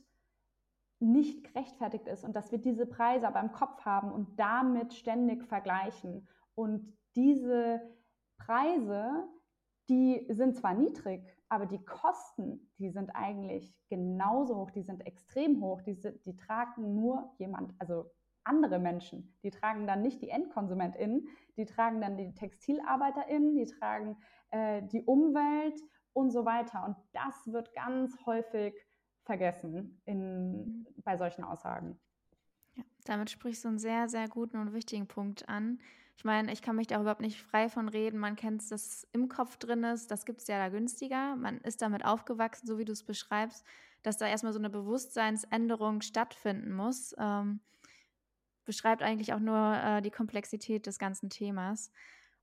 [1.03, 5.45] nicht gerechtfertigt ist und dass wir diese Preise aber im Kopf haben und damit ständig
[5.45, 6.29] vergleichen.
[6.55, 7.81] Und diese
[8.39, 9.29] Preise,
[9.89, 15.61] die sind zwar niedrig, aber die Kosten, die sind eigentlich genauso hoch, die sind extrem
[15.61, 18.11] hoch, die, sind, die tragen nur jemand, also
[18.45, 24.17] andere Menschen, die tragen dann nicht die EndkonsumentInnen, die tragen dann die TextilarbeiterInnen, die tragen
[24.51, 25.81] äh, die Umwelt
[26.13, 26.85] und so weiter.
[26.85, 28.75] Und das wird ganz häufig
[29.25, 31.99] vergessen in, bei solchen Aussagen.
[32.75, 35.81] Ja, damit sprichst du einen sehr, sehr guten und wichtigen Punkt an.
[36.17, 38.19] Ich meine, ich kann mich da überhaupt nicht frei von reden.
[38.19, 41.37] Man kennt es, dass im Kopf drin ist, das gibt es ja da günstiger.
[41.37, 43.65] Man ist damit aufgewachsen, so wie du es beschreibst,
[44.03, 47.15] dass da erstmal so eine Bewusstseinsänderung stattfinden muss.
[47.19, 47.61] Ähm,
[48.65, 51.91] beschreibt eigentlich auch nur äh, die Komplexität des ganzen Themas.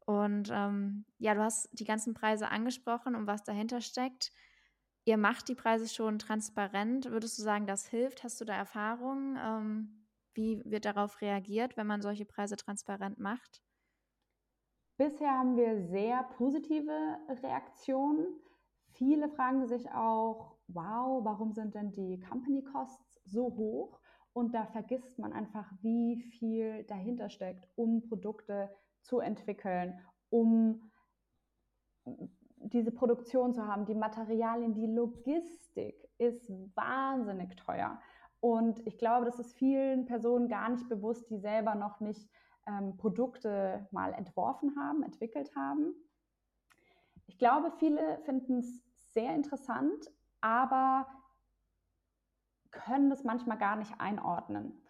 [0.06, 4.32] Und ähm, ja, du hast die ganzen Preise angesprochen und was dahinter steckt.
[5.10, 7.10] Ihr macht die Preise schon transparent.
[7.10, 8.24] Würdest du sagen, das hilft?
[8.24, 9.40] Hast du da Erfahrungen?
[9.44, 13.64] Ähm, wie wird darauf reagiert, wenn man solche Preise transparent macht?
[14.98, 18.28] Bisher haben wir sehr positive Reaktionen.
[18.92, 24.00] Viele fragen sich auch, wow, warum sind denn die Company Costs so hoch?
[24.34, 28.70] Und da vergisst man einfach, wie viel dahinter steckt, um Produkte
[29.02, 30.92] zu entwickeln, um
[32.62, 38.00] diese Produktion zu haben, die Materialien, die Logistik ist wahnsinnig teuer.
[38.42, 42.30] Und ich glaube, das ist vielen Personen gar nicht bewusst, die selber noch nicht
[42.68, 45.94] ähm, Produkte mal entworfen haben, entwickelt haben.
[47.28, 51.08] Ich glaube, viele finden es sehr interessant, aber
[52.72, 54.82] können das manchmal gar nicht einordnen.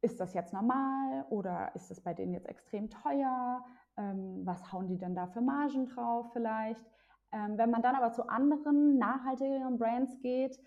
[0.00, 3.64] Ist das jetzt normal oder ist das bei denen jetzt extrem teuer?
[3.96, 6.84] Ähm, was hauen die denn da für Margen drauf vielleicht.
[7.32, 10.58] Ähm, wenn man dann aber zu anderen nachhaltigeren Brands geht,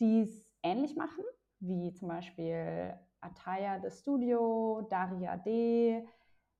[0.00, 1.24] die es ähnlich machen,
[1.60, 6.06] wie zum Beispiel Ataya The Studio, Daria D,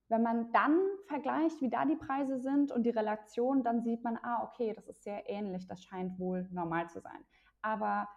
[0.08, 4.18] wenn man dann vergleicht, wie da die Preise sind und die Relation, dann sieht man,
[4.22, 7.24] ah, okay, das ist sehr ähnlich, das scheint wohl normal zu sein.
[7.60, 8.08] Aber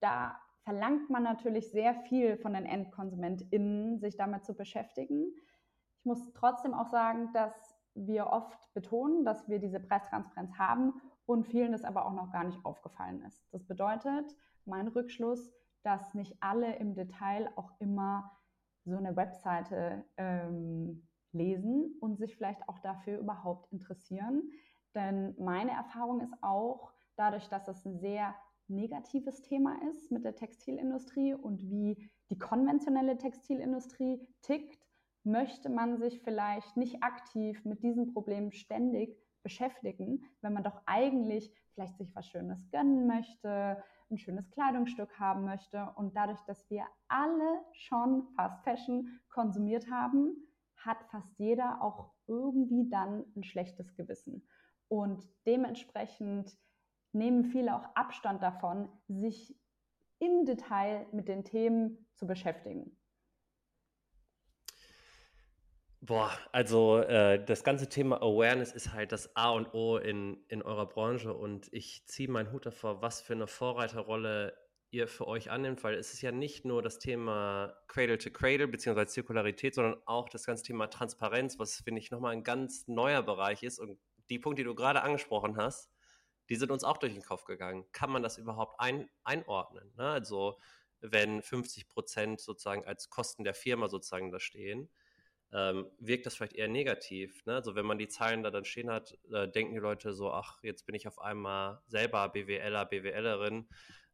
[0.00, 5.32] da verlangt man natürlich sehr viel von den EndkonsumentInnen, sich damit zu beschäftigen.
[6.00, 7.52] Ich muss trotzdem auch sagen, dass
[7.94, 10.94] wir oft betonen, dass wir diese Preistransparenz haben
[11.26, 13.46] und vielen das aber auch noch gar nicht aufgefallen ist.
[13.52, 14.34] Das bedeutet,
[14.64, 18.32] mein Rückschluss, dass nicht alle im Detail auch immer
[18.86, 24.50] so eine Webseite ähm, lesen und sich vielleicht auch dafür überhaupt interessieren.
[24.94, 28.34] Denn meine Erfahrung ist auch, dadurch, dass es ein sehr
[28.68, 34.79] negatives Thema ist mit der Textilindustrie und wie die konventionelle Textilindustrie tickt,
[35.24, 41.52] möchte man sich vielleicht nicht aktiv mit diesem Problem ständig beschäftigen, wenn man doch eigentlich
[41.74, 45.92] vielleicht sich was Schönes gönnen möchte, ein schönes Kleidungsstück haben möchte.
[45.96, 50.36] Und dadurch, dass wir alle schon Fast Fashion konsumiert haben,
[50.76, 54.46] hat fast jeder auch irgendwie dann ein schlechtes Gewissen.
[54.88, 56.56] Und dementsprechend
[57.12, 59.56] nehmen viele auch Abstand davon, sich
[60.18, 62.96] im Detail mit den Themen zu beschäftigen.
[66.02, 70.62] Boah, also äh, das ganze Thema Awareness ist halt das A und O in, in
[70.62, 74.56] eurer Branche und ich ziehe meinen Hut davor, was für eine Vorreiterrolle
[74.90, 78.68] ihr für euch annimmt, weil es ist ja nicht nur das Thema Cradle to Cradle
[78.68, 79.06] bzw.
[79.06, 83.62] Zirkularität, sondern auch das ganze Thema Transparenz, was finde ich nochmal ein ganz neuer Bereich
[83.62, 83.98] ist und
[84.30, 85.90] die Punkte, die du gerade angesprochen hast,
[86.48, 87.84] die sind uns auch durch den Kopf gegangen.
[87.92, 89.92] Kann man das überhaupt ein, einordnen?
[89.96, 90.08] Ne?
[90.08, 90.58] Also
[91.00, 94.88] wenn 50 Prozent sozusagen als Kosten der Firma sozusagen da stehen
[95.52, 97.44] ähm, wirkt das vielleicht eher negativ.
[97.46, 97.54] Ne?
[97.54, 100.62] Also wenn man die Zahlen da dann stehen hat, äh, denken die Leute so, ach,
[100.62, 103.68] jetzt bin ich auf einmal selber BWLer, BWLerin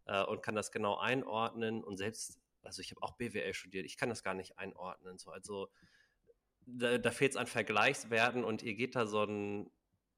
[0.06, 1.84] äh, und kann das genau einordnen.
[1.84, 5.18] Und selbst, also ich habe auch BWL studiert, ich kann das gar nicht einordnen.
[5.18, 5.30] So.
[5.30, 5.68] Also
[6.64, 9.70] da, da fehlt es an Vergleichswerten und ihr geht da so einen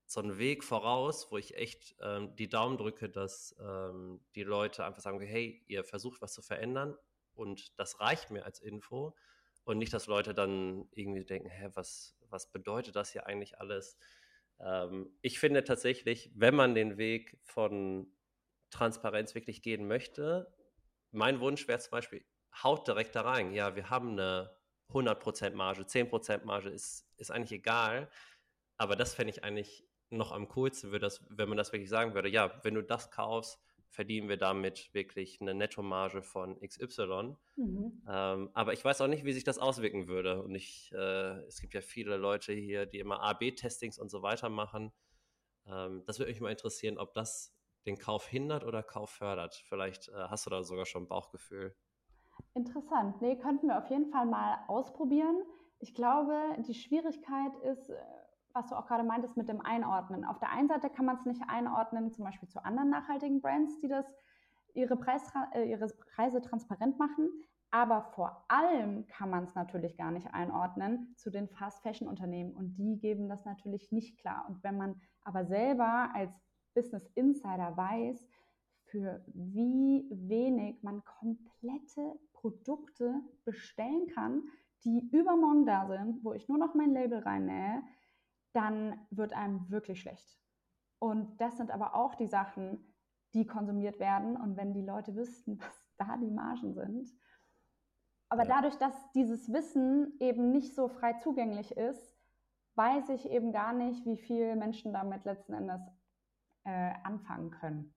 [0.06, 5.02] so Weg voraus, wo ich echt ähm, die Daumen drücke, dass ähm, die Leute einfach
[5.02, 6.96] sagen, hey, ihr versucht was zu verändern
[7.34, 9.14] und das reicht mir als Info
[9.68, 13.98] und nicht, dass Leute dann irgendwie denken, hä, was, was bedeutet das hier eigentlich alles?
[14.60, 18.10] Ähm, ich finde tatsächlich, wenn man den Weg von
[18.70, 20.54] Transparenz wirklich gehen möchte,
[21.10, 22.24] mein Wunsch wäre zum Beispiel,
[22.62, 23.52] haut direkt da rein.
[23.52, 24.56] Ja, wir haben eine
[24.90, 28.10] 100% Marge, 10% Marge ist, ist eigentlich egal.
[28.78, 32.30] Aber das fände ich eigentlich noch am coolsten, wenn man das wirklich sagen würde.
[32.30, 33.58] Ja, wenn du das kaufst,
[33.90, 37.36] verdienen wir damit wirklich eine Nettomarge von XY.
[37.56, 38.02] Mhm.
[38.08, 40.42] Ähm, aber ich weiß auch nicht, wie sich das auswirken würde.
[40.42, 44.48] Und ich, äh, es gibt ja viele Leute hier, die immer A-B-Testings und so weiter
[44.48, 44.92] machen.
[45.66, 47.54] Ähm, das würde mich mal interessieren, ob das
[47.86, 49.54] den Kauf hindert oder Kauf fördert.
[49.54, 51.74] Vielleicht äh, hast du da sogar schon ein Bauchgefühl.
[52.54, 53.20] Interessant.
[53.20, 55.42] Nee, könnten wir auf jeden Fall mal ausprobieren.
[55.80, 56.34] Ich glaube,
[56.66, 57.96] die Schwierigkeit ist, äh,
[58.54, 60.24] was du auch gerade meintest mit dem Einordnen.
[60.24, 63.78] Auf der einen Seite kann man es nicht einordnen, zum Beispiel zu anderen nachhaltigen Brands,
[63.78, 64.06] die das
[64.74, 65.22] ihre, Preis,
[65.52, 67.30] äh, ihre Preise transparent machen.
[67.70, 72.54] Aber vor allem kann man es natürlich gar nicht einordnen zu den Fast Fashion Unternehmen
[72.54, 74.46] und die geben das natürlich nicht klar.
[74.48, 76.32] Und wenn man aber selber als
[76.74, 78.26] Business Insider weiß,
[78.86, 84.44] für wie wenig man komplette Produkte bestellen kann,
[84.84, 87.82] die übermorgen da sind, wo ich nur noch mein Label reinnähe,
[88.52, 90.38] dann wird einem wirklich schlecht.
[90.98, 92.94] Und das sind aber auch die Sachen,
[93.34, 94.36] die konsumiert werden.
[94.36, 97.08] Und wenn die Leute wüssten, was da die Margen sind.
[98.30, 98.56] Aber ja.
[98.56, 102.16] dadurch, dass dieses Wissen eben nicht so frei zugänglich ist,
[102.74, 105.80] weiß ich eben gar nicht, wie viele Menschen damit letzten Endes
[106.64, 107.94] äh, anfangen können.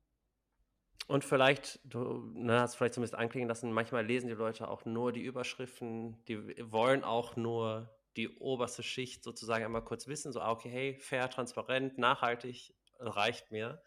[1.07, 5.11] Und vielleicht, du ne, hast vielleicht zumindest anklingen lassen, manchmal lesen die Leute auch nur
[5.11, 6.39] die Überschriften, die
[6.71, 11.29] wollen auch nur die oberste Schicht sozusagen einmal kurz wissen, so, ah, okay, hey, fair,
[11.29, 13.81] transparent, nachhaltig, reicht mir.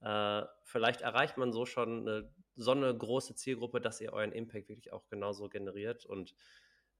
[0.00, 4.68] Äh, vielleicht erreicht man so schon eine, so eine große Zielgruppe, dass ihr euren Impact
[4.68, 6.34] wirklich auch genauso generiert und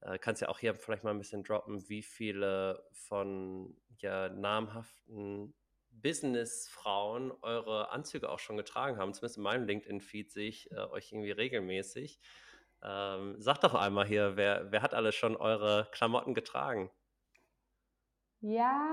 [0.01, 5.55] äh, kannst ja auch hier vielleicht mal ein bisschen droppen, wie viele von ja, namhaften
[5.91, 9.15] Businessfrauen eure Anzüge auch schon getragen haben.
[9.15, 12.21] Zumindest in meinem LinkedIn-Feed sehe ich äh, euch irgendwie regelmäßig.
[12.87, 16.91] Ähm, sagt doch einmal hier, wer, wer hat alles schon eure Klamotten getragen?
[18.41, 18.87] Ja,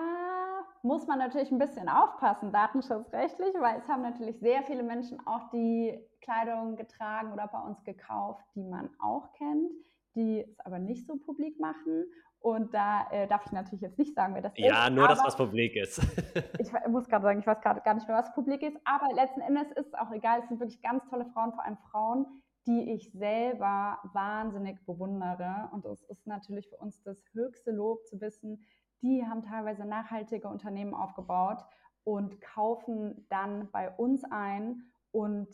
[0.81, 5.49] muss man natürlich ein bisschen aufpassen, datenschutzrechtlich, weil es haben natürlich sehr viele Menschen auch
[5.51, 9.71] die Kleidung getragen oder bei uns gekauft, die man auch kennt,
[10.15, 12.05] die es aber nicht so publik machen.
[12.39, 14.71] Und da äh, darf ich natürlich jetzt nicht sagen, wer das ja, ist.
[14.73, 15.99] Ja, nur das, was publik ist.
[16.59, 18.77] ich muss gerade sagen, ich weiß gerade gar nicht mehr, was publik ist.
[18.83, 20.41] Aber letzten Endes ist es auch egal.
[20.41, 25.69] Es sind wirklich ganz tolle Frauen, vor allem Frauen, die ich selber wahnsinnig bewundere.
[25.71, 28.65] Und es ist natürlich für uns das höchste Lob zu wissen,
[29.01, 31.65] die haben teilweise nachhaltige Unternehmen aufgebaut
[32.05, 35.47] und kaufen dann bei uns ein und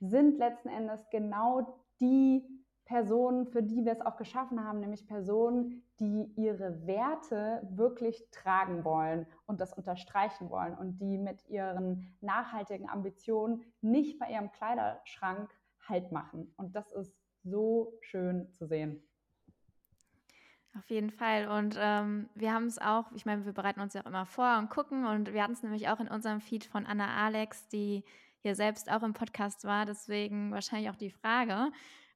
[0.00, 2.44] sind letzten Endes genau die
[2.84, 8.84] Personen, für die wir es auch geschaffen haben, nämlich Personen, die ihre Werte wirklich tragen
[8.84, 15.50] wollen und das unterstreichen wollen und die mit ihren nachhaltigen Ambitionen nicht bei ihrem Kleiderschrank
[15.88, 16.52] Halt machen.
[16.56, 19.02] Und das ist so schön zu sehen.
[20.76, 21.48] Auf jeden Fall.
[21.48, 24.58] Und ähm, wir haben es auch, ich meine, wir bereiten uns ja auch immer vor
[24.58, 25.06] und gucken.
[25.06, 28.04] Und wir hatten es nämlich auch in unserem Feed von Anna Alex, die
[28.42, 29.86] hier selbst auch im Podcast war.
[29.86, 31.72] Deswegen wahrscheinlich auch die Frage.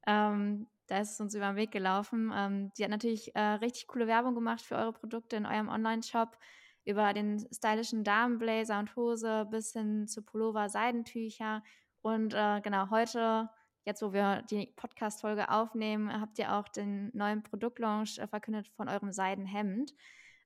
[0.06, 2.32] Ähm, da ist es uns über den Weg gelaufen.
[2.34, 6.36] Ähm, die hat natürlich äh, richtig coole Werbung gemacht für eure Produkte in eurem Online-Shop.
[6.84, 11.62] Über den stylischen Damenblazer und Hose bis hin zu Pullover, Seidentücher.
[12.02, 13.48] Und äh, genau, heute
[13.84, 18.88] jetzt, wo wir die Podcast-Folge aufnehmen, habt ihr auch den neuen Produktlaunch äh, verkündet von
[18.88, 19.92] eurem Seidenhemd.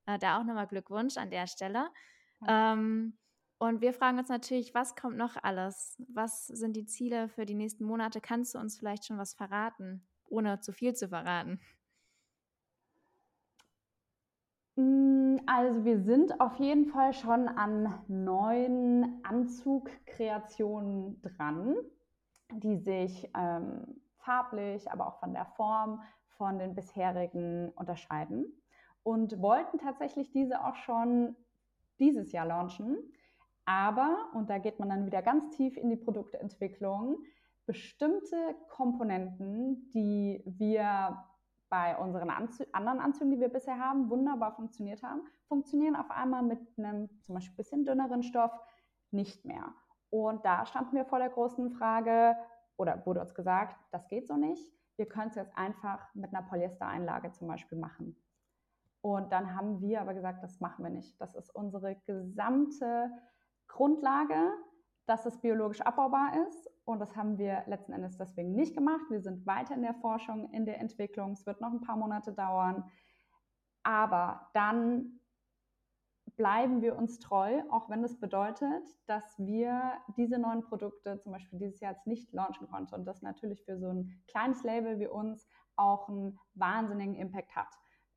[0.06, 1.88] Äh, da auch nochmal Glückwunsch an der Stelle.
[2.46, 3.16] Ähm,
[3.58, 5.96] und wir fragen uns natürlich, was kommt noch alles?
[6.12, 8.20] Was sind die Ziele für die nächsten Monate?
[8.20, 11.60] Kannst du uns vielleicht schon was verraten, ohne zu viel zu verraten?
[14.76, 21.76] Mm, also wir sind auf jeden Fall schon an neuen Anzugkreationen dran
[22.52, 26.02] die sich ähm, farblich, aber auch von der Form
[26.36, 28.46] von den bisherigen unterscheiden
[29.02, 31.36] und wollten tatsächlich diese auch schon
[31.98, 32.98] dieses Jahr launchen.
[33.66, 37.18] Aber, und da geht man dann wieder ganz tief in die Produktentwicklung,
[37.66, 41.24] bestimmte Komponenten, die wir
[41.70, 46.42] bei unseren Anzü anderen Anzügen, die wir bisher haben, wunderbar funktioniert haben, funktionieren auf einmal
[46.42, 48.52] mit einem zum Beispiel bisschen dünneren Stoff
[49.10, 49.72] nicht mehr.
[50.14, 52.36] Und da standen wir vor der großen Frage,
[52.76, 54.72] oder wurde uns gesagt, das geht so nicht.
[54.94, 58.16] Wir können es jetzt einfach mit einer Polyestereinlage zum Beispiel machen.
[59.00, 61.20] Und dann haben wir aber gesagt, das machen wir nicht.
[61.20, 63.10] Das ist unsere gesamte
[63.66, 64.52] Grundlage,
[65.06, 66.70] dass es biologisch abbaubar ist.
[66.84, 69.10] Und das haben wir letzten Endes deswegen nicht gemacht.
[69.10, 71.32] Wir sind weiter in der Forschung, in der Entwicklung.
[71.32, 72.88] Es wird noch ein paar Monate dauern.
[73.82, 75.18] Aber dann
[76.36, 81.58] bleiben wir uns treu, auch wenn das bedeutet, dass wir diese neuen Produkte zum Beispiel
[81.58, 85.06] dieses Jahr jetzt nicht launchen konnten und das natürlich für so ein kleines Label wie
[85.06, 87.68] uns auch einen wahnsinnigen Impact hat.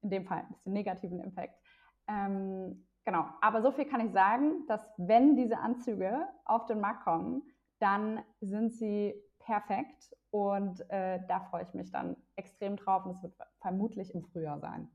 [0.02, 1.60] In dem Fall ein bisschen negativen Impact.
[2.08, 7.04] Ähm, genau, aber so viel kann ich sagen, dass wenn diese Anzüge auf den Markt
[7.04, 7.44] kommen,
[7.80, 13.24] dann sind sie perfekt und äh, da freue ich mich dann extrem drauf und es
[13.24, 14.90] wird vermutlich im Frühjahr sein.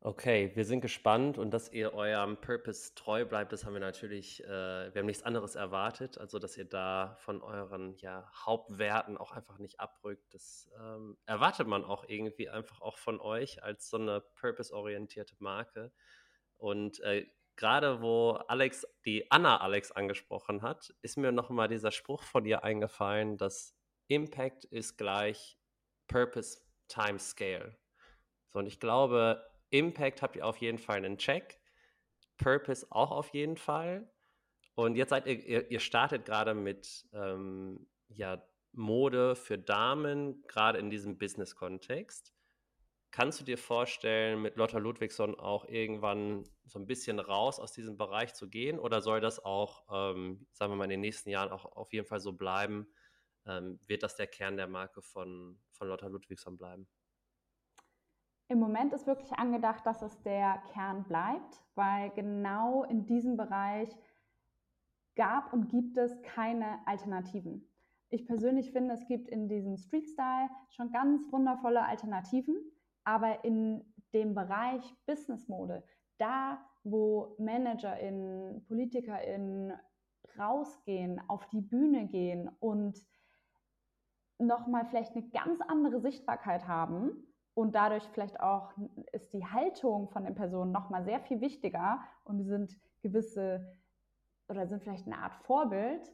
[0.00, 4.44] Okay, wir sind gespannt und dass ihr eurem Purpose treu bleibt, das haben wir natürlich,
[4.44, 4.46] äh,
[4.94, 9.58] wir haben nichts anderes erwartet, also dass ihr da von euren ja, Hauptwerten auch einfach
[9.58, 10.32] nicht abrückt.
[10.32, 15.90] Das ähm, erwartet man auch irgendwie einfach auch von euch als so eine purpose-orientierte Marke.
[16.58, 17.26] Und äh,
[17.56, 22.62] gerade wo Alex, die Anna Alex angesprochen hat, ist mir nochmal dieser Spruch von ihr
[22.62, 23.76] eingefallen, dass
[24.06, 25.58] Impact ist gleich
[26.06, 27.76] Purpose times Scale.
[28.52, 31.60] So, und ich glaube, Impact habt ihr auf jeden Fall einen Check.
[32.38, 34.10] Purpose auch auf jeden Fall.
[34.74, 38.42] Und jetzt seid ihr, ihr, ihr startet gerade mit ähm, ja,
[38.72, 42.32] Mode für Damen, gerade in diesem Business-Kontext.
[43.10, 47.96] Kannst du dir vorstellen, mit Lotta Ludwigsson auch irgendwann so ein bisschen raus aus diesem
[47.96, 48.78] Bereich zu gehen?
[48.78, 52.06] Oder soll das auch, ähm, sagen wir mal, in den nächsten Jahren auch auf jeden
[52.06, 52.86] Fall so bleiben?
[53.46, 56.86] Ähm, wird das der Kern der Marke von, von Lotta Ludwigsson bleiben?
[58.50, 63.94] Im Moment ist wirklich angedacht, dass es der Kern bleibt, weil genau in diesem Bereich
[65.16, 67.68] gab und gibt es keine Alternativen.
[68.08, 72.56] Ich persönlich finde, es gibt in diesem Street-Style schon ganz wundervolle Alternativen,
[73.04, 73.84] aber in
[74.14, 75.84] dem Bereich Business-Mode,
[76.16, 79.74] da wo ManagerInnen, PolitikerInnen
[80.38, 83.04] rausgehen, auf die Bühne gehen und
[84.38, 87.27] nochmal vielleicht eine ganz andere Sichtbarkeit haben,
[87.58, 88.70] und dadurch vielleicht auch
[89.10, 93.76] ist die Haltung von den Personen nochmal sehr viel wichtiger und sind gewisse
[94.48, 96.08] oder sind vielleicht eine Art Vorbild.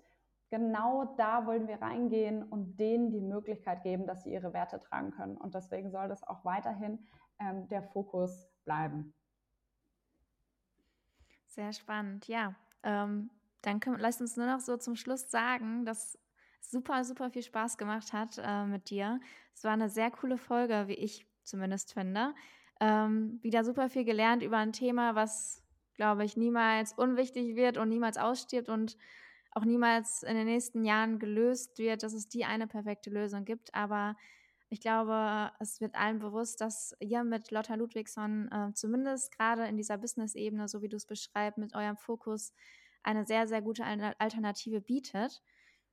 [0.48, 5.10] Genau da wollen wir reingehen und denen die Möglichkeit geben, dass sie ihre Werte tragen
[5.10, 5.36] können.
[5.36, 7.06] Und deswegen soll das auch weiterhin
[7.38, 9.12] ähm, der Fokus bleiben.
[11.44, 12.54] Sehr spannend, ja.
[12.82, 13.28] Ähm,
[13.60, 16.18] dann können, lasst uns nur noch so zum Schluss sagen, dass
[16.62, 19.20] super, super viel Spaß gemacht hat äh, mit dir.
[19.52, 22.34] Es war eine sehr coole Folge, wie ich zumindest finde.
[22.80, 25.62] Ähm, wieder super viel gelernt über ein Thema, was,
[25.94, 28.96] glaube ich, niemals unwichtig wird und niemals ausstirbt und
[29.52, 33.72] auch niemals in den nächsten Jahren gelöst wird, dass es die eine perfekte Lösung gibt.
[33.74, 34.16] Aber
[34.68, 39.76] ich glaube, es wird allen bewusst, dass ihr mit Lotta Ludwigsson äh, zumindest gerade in
[39.76, 42.52] dieser Business-Ebene, so wie du es beschreibst, mit eurem Fokus
[43.04, 45.42] eine sehr, sehr gute Alternative bietet.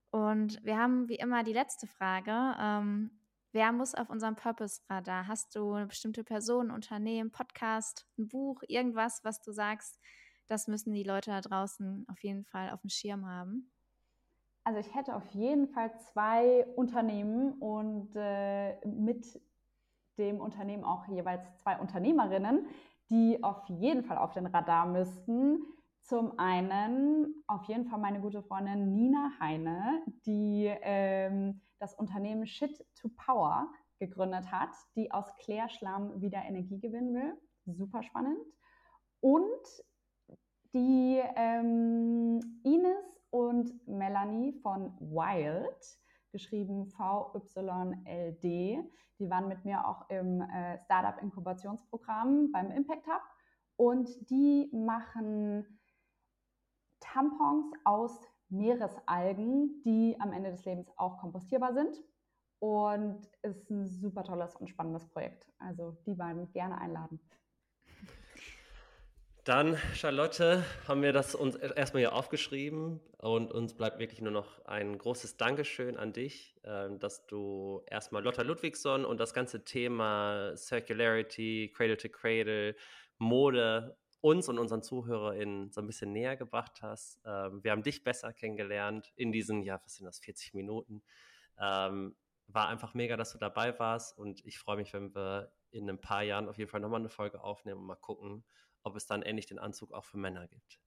[0.09, 2.55] Und wir haben wie immer die letzte Frage.
[2.59, 3.11] Ähm,
[3.53, 5.27] Wer muss auf unserem Purpose-Radar?
[5.27, 9.99] Hast du eine bestimmte Person, Unternehmen, Podcast, ein Buch, irgendwas, was du sagst,
[10.47, 13.69] das müssen die Leute da draußen auf jeden Fall auf dem Schirm haben?
[14.63, 19.41] Also ich hätte auf jeden Fall zwei Unternehmen und äh, mit
[20.17, 22.67] dem Unternehmen auch jeweils zwei Unternehmerinnen,
[23.09, 25.61] die auf jeden Fall auf den Radar müssten.
[26.03, 32.85] Zum einen auf jeden Fall meine gute Freundin Nina Heine, die ähm, das Unternehmen Shit
[32.95, 33.67] to Power
[33.99, 37.33] gegründet hat, die aus Klärschlamm wieder Energie gewinnen will.
[37.65, 38.37] Super spannend.
[39.19, 39.83] Und
[40.73, 45.99] die ähm, Ines und Melanie von Wild,
[46.31, 53.21] geschrieben VYLD, die waren mit mir auch im äh, Startup Inkubationsprogramm beim Impact Hub
[53.75, 55.79] und die machen
[56.99, 62.01] Tampons aus Meeresalgen, die am Ende des Lebens auch kompostierbar sind.
[62.59, 65.47] Und ist ein super tolles und spannendes Projekt.
[65.57, 67.19] Also die beiden gerne einladen.
[69.43, 74.63] Dann, Charlotte, haben wir das uns erstmal hier aufgeschrieben und uns bleibt wirklich nur noch
[74.65, 80.55] ein großes Dankeschön an dich, ähm, dass du erstmal Lotta Ludwigsson und das ganze Thema
[80.55, 82.75] Circularity, Cradle to Cradle,
[83.17, 87.19] Mode uns und unseren ZuhörerInnen so ein bisschen näher gebracht hast.
[87.25, 91.03] Ähm, wir haben dich besser kennengelernt in diesen, ja, was sind das, 40 Minuten.
[91.59, 92.15] Ähm,
[92.47, 95.99] war einfach mega, dass du dabei warst und ich freue mich, wenn wir in ein
[95.99, 98.43] paar Jahren auf jeden Fall nochmal eine Folge aufnehmen und mal gucken,
[98.83, 100.79] ob es dann endlich den Anzug auch für Männer gibt.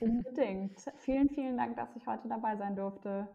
[0.00, 0.78] Unbedingt.
[0.98, 3.28] Vielen, vielen Dank, dass ich heute dabei sein durfte.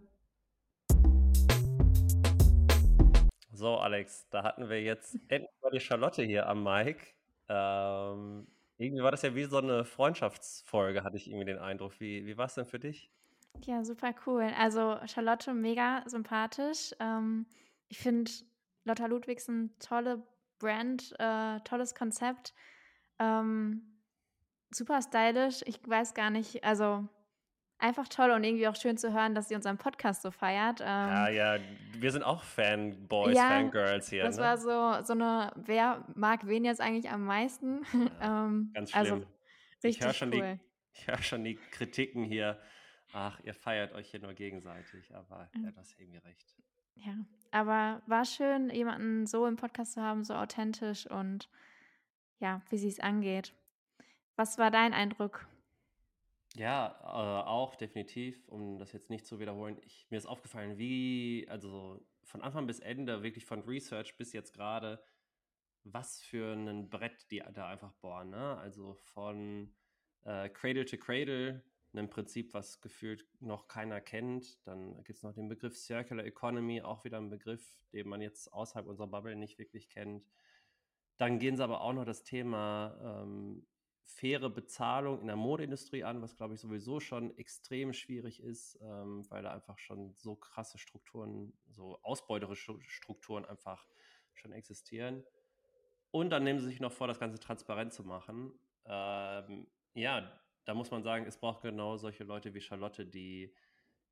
[3.52, 7.16] So, Alex, da hatten wir jetzt endlich mal die Charlotte hier am Mic.
[7.48, 8.48] Ähm,
[8.78, 12.00] irgendwie war das ja wie so eine Freundschaftsfolge, hatte ich irgendwie den Eindruck.
[12.00, 13.10] Wie, wie war es denn für dich?
[13.64, 14.52] Ja, super cool.
[14.58, 16.94] Also Charlotte mega sympathisch.
[17.00, 17.46] Ähm,
[17.88, 18.32] ich finde
[18.84, 20.24] Lotta Ludwigsen tolle
[20.60, 22.54] Brand, äh, tolles Konzept.
[23.20, 23.82] Ähm,
[24.72, 25.62] super stylisch.
[25.66, 27.08] Ich weiß gar nicht, also
[27.78, 30.82] einfach toll und irgendwie auch schön zu hören, dass sie unseren Podcast so feiert.
[30.82, 31.60] Ähm, ja, ja,
[31.98, 34.24] wir sind auch Fanboys, ja, Fangirls hier.
[34.24, 34.44] Das ne?
[34.44, 37.82] war so, so eine, wer mag wen jetzt eigentlich am meisten?
[38.20, 39.28] Ja, ähm, ganz also schlimm.
[39.28, 39.34] Also,
[39.84, 40.60] richtig ich höre schon, cool.
[40.96, 42.60] Die, hör schon die Kritiken hier.
[43.14, 46.56] Ach, ihr feiert euch hier nur gegenseitig, aber ja, das ist irgendwie recht.
[46.96, 47.14] Ja,
[47.52, 51.50] aber war schön, jemanden so im Podcast zu haben, so authentisch und
[52.40, 53.54] ja, wie sie es angeht.
[54.36, 55.48] Was war dein Eindruck?
[56.56, 59.78] Ja, äh, auch definitiv, um das jetzt nicht zu wiederholen.
[59.84, 64.54] Ich, mir ist aufgefallen, wie, also von Anfang bis Ende, wirklich von Research bis jetzt
[64.54, 65.04] gerade,
[65.84, 68.30] was für ein Brett die da einfach bohren.
[68.30, 68.58] Ne?
[68.58, 69.76] Also von
[70.24, 74.66] äh, Cradle to Cradle, einem Prinzip, was gefühlt noch keiner kennt.
[74.66, 78.52] Dann gibt es noch den Begriff Circular Economy, auch wieder ein Begriff, den man jetzt
[78.54, 80.26] außerhalb unserer Bubble nicht wirklich kennt.
[81.18, 83.66] Dann gehen sie aber auch noch das Thema ähm,
[84.06, 89.26] faire Bezahlung in der Modeindustrie an, was glaube ich sowieso schon extrem schwierig ist, ähm,
[89.30, 93.86] weil da einfach schon so krasse Strukturen, so ausbeuterische Strukturen einfach
[94.34, 95.24] schon existieren.
[96.12, 98.54] Und dann nehmen sie sich noch vor, das Ganze transparent zu machen.
[98.86, 100.32] Ähm, ja,
[100.66, 103.54] da muss man sagen, es braucht genau solche Leute wie Charlotte, die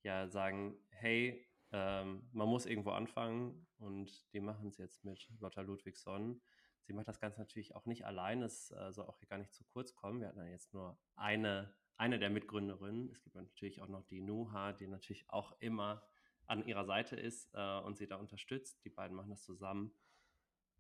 [0.02, 5.62] ja sagen, hey, ähm, man muss irgendwo anfangen und die machen es jetzt mit Lotta
[5.62, 6.42] Ludwigsson.
[6.84, 9.54] Sie macht das Ganze natürlich auch nicht allein, es äh, soll auch hier gar nicht
[9.54, 10.20] zu kurz kommen.
[10.20, 13.10] Wir hatten ja jetzt nur eine, eine der Mitgründerinnen.
[13.10, 16.04] Es gibt natürlich auch noch die Nuha, die natürlich auch immer
[16.46, 18.84] an ihrer Seite ist äh, und sie da unterstützt.
[18.84, 19.94] Die beiden machen das zusammen.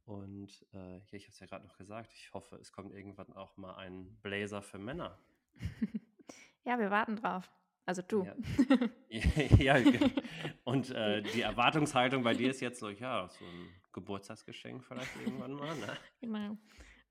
[0.05, 3.31] Und äh, ja, ich habe es ja gerade noch gesagt, ich hoffe, es kommt irgendwann
[3.33, 5.17] auch mal ein Blazer für Männer.
[6.65, 7.49] ja, wir warten drauf.
[7.85, 8.25] Also du.
[9.09, 9.23] Ja,
[9.79, 9.99] ja
[10.63, 15.53] und äh, die Erwartungshaltung bei dir ist jetzt so, ja, so ein Geburtstagsgeschenk vielleicht irgendwann
[15.53, 15.97] mal, ne?
[16.21, 16.57] Genau.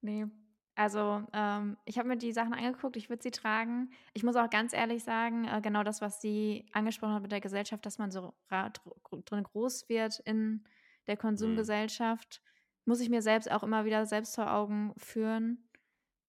[0.00, 0.26] Nee.
[0.74, 3.90] Also, ähm, ich habe mir die Sachen angeguckt, ich würde sie tragen.
[4.14, 7.42] Ich muss auch ganz ehrlich sagen, äh, genau das, was sie angesprochen hat mit der
[7.42, 10.64] Gesellschaft, dass man so drin groß wird in
[11.06, 11.20] der mhm.
[11.20, 12.80] Konsumgesellschaft, mhm.
[12.86, 15.68] muss ich mir selbst auch immer wieder selbst vor Augen führen.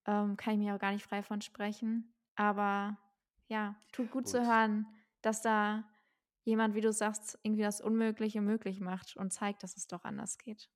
[0.05, 2.13] Ähm, kann ich mir auch gar nicht frei von sprechen.
[2.35, 2.97] Aber
[3.47, 4.85] ja, tut gut, gut zu hören,
[5.21, 5.85] dass da
[6.43, 10.37] jemand, wie du sagst, irgendwie das Unmögliche möglich macht und zeigt, dass es doch anders
[10.37, 10.69] geht.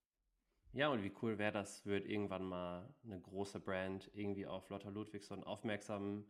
[0.73, 4.89] Ja, und wie cool wäre das, wird irgendwann mal eine große Brand irgendwie auf Lotta
[4.89, 6.25] Ludwigsson aufmerksam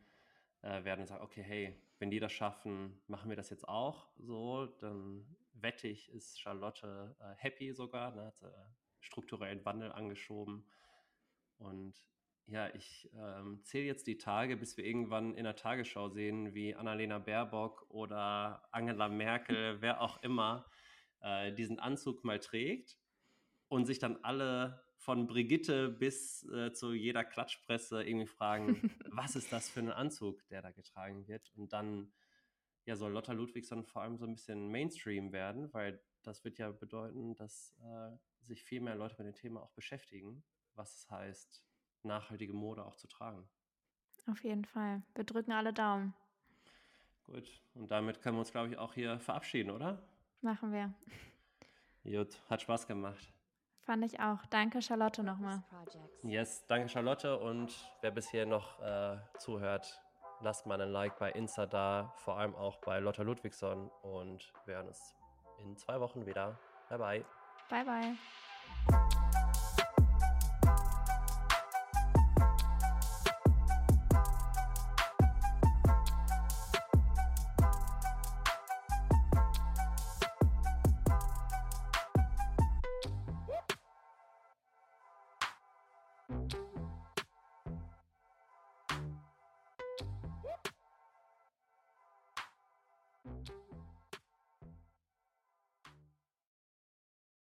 [0.61, 4.07] äh, werden und sagen, okay, hey, wenn die das schaffen, machen wir das jetzt auch
[4.17, 8.51] so, dann wette ich, ist Charlotte äh, happy sogar, ne, hat äh,
[8.99, 10.63] strukturellen Wandel angeschoben
[11.57, 11.95] und
[12.47, 16.73] ja, ich ähm, zähle jetzt die Tage, bis wir irgendwann in der Tagesschau sehen, wie
[16.75, 20.65] Annalena Baerbock oder Angela Merkel, wer auch immer,
[21.21, 22.97] äh, diesen Anzug mal trägt
[23.67, 29.51] und sich dann alle von Brigitte bis äh, zu jeder Klatschpresse irgendwie fragen, was ist
[29.51, 31.51] das für ein Anzug, der da getragen wird?
[31.55, 32.13] Und dann
[32.85, 36.71] ja, soll Lotta Ludwigsson vor allem so ein bisschen Mainstream werden, weil das wird ja
[36.71, 40.43] bedeuten, dass äh, sich viel mehr Leute mit dem Thema auch beschäftigen,
[40.75, 41.66] was es heißt,
[42.03, 43.47] nachhaltige Mode auch zu tragen.
[44.29, 45.01] Auf jeden Fall.
[45.15, 46.13] Wir drücken alle Daumen.
[47.25, 50.01] Gut, und damit können wir uns, glaube ich, auch hier verabschieden, oder?
[50.41, 50.93] Machen wir.
[52.03, 53.33] Gut, hat Spaß gemacht.
[53.81, 54.45] Fand ich auch.
[54.49, 55.63] Danke, Charlotte, nochmal.
[56.23, 57.37] Yes, danke, Charlotte.
[57.39, 60.01] Und wer bisher noch äh, zuhört,
[60.41, 63.89] lasst mal einen Like bei Insta da, vor allem auch bei Lotta Ludwigsson.
[64.01, 65.15] Und wir hören uns
[65.59, 66.59] in zwei Wochen wieder.
[66.89, 67.25] Bye, bye.
[67.69, 69.17] Bye, bye.